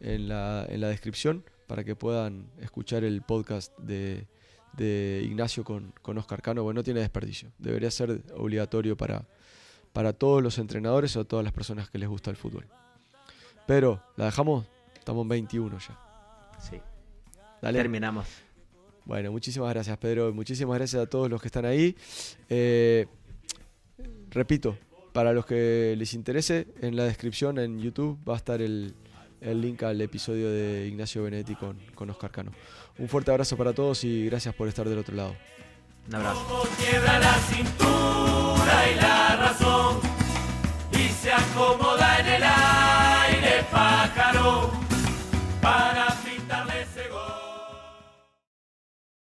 en 0.00 0.28
la, 0.28 0.66
en 0.68 0.80
la, 0.80 0.88
descripción 0.88 1.44
para 1.68 1.84
que 1.84 1.94
puedan 1.94 2.50
escuchar 2.60 3.04
el 3.04 3.22
podcast 3.22 3.72
de, 3.78 4.26
de 4.72 5.22
Ignacio 5.24 5.62
con, 5.62 5.92
con, 6.02 6.18
Oscar 6.18 6.42
Cano. 6.42 6.64
Bueno, 6.64 6.80
no 6.80 6.82
tiene 6.82 6.98
desperdicio. 6.98 7.52
Debería 7.58 7.88
ser 7.92 8.20
obligatorio 8.34 8.96
para, 8.96 9.28
para 9.92 10.12
todos 10.12 10.42
los 10.42 10.58
entrenadores 10.58 11.16
o 11.16 11.24
todas 11.24 11.44
las 11.44 11.52
personas 11.52 11.88
que 11.88 11.98
les 11.98 12.08
gusta 12.08 12.30
el 12.30 12.36
fútbol. 12.36 12.66
Pero, 13.68 14.02
¿la 14.16 14.24
dejamos? 14.24 14.66
Estamos 14.98 15.22
en 15.22 15.28
21 15.28 15.78
ya. 15.78 16.58
Sí. 16.58 16.80
Terminamos. 17.60 18.26
Bueno, 19.04 19.30
muchísimas 19.30 19.72
gracias, 19.72 19.96
Pedro. 19.98 20.34
Muchísimas 20.34 20.78
gracias 20.78 21.00
a 21.00 21.06
todos 21.06 21.30
los 21.30 21.40
que 21.40 21.46
están 21.46 21.64
ahí. 21.64 21.96
Eh, 22.48 23.06
repito, 24.30 24.76
para 25.16 25.32
los 25.32 25.46
que 25.46 25.94
les 25.96 26.12
interese, 26.12 26.66
en 26.82 26.94
la 26.94 27.04
descripción 27.04 27.58
en 27.58 27.80
YouTube 27.80 28.18
va 28.28 28.34
a 28.34 28.36
estar 28.36 28.60
el, 28.60 28.94
link 29.40 29.82
al 29.82 29.98
episodio 30.02 30.50
de 30.50 30.86
Ignacio 30.88 31.22
Benetti 31.22 31.54
con, 31.54 31.78
con 31.94 32.10
Oscar 32.10 32.30
Cano. 32.30 32.52
Un 32.98 33.08
fuerte 33.08 33.30
abrazo 33.30 33.56
para 33.56 33.72
todos 33.72 34.04
y 34.04 34.26
gracias 34.26 34.54
por 34.54 34.68
estar 34.68 34.86
del 34.86 34.98
otro 34.98 35.16
lado. 35.16 35.34
Un 36.08 36.16
abrazo. 36.16 36.68
la 37.02 37.34
cintura 37.48 38.90
y 38.92 38.94
la 38.96 39.36
razón 39.36 40.00
y 40.92 41.08
se 41.08 41.32
acomoda 41.32 42.20
en 42.20 42.26
el 42.26 42.42
aire 42.42 43.64
pájaro 43.72 44.85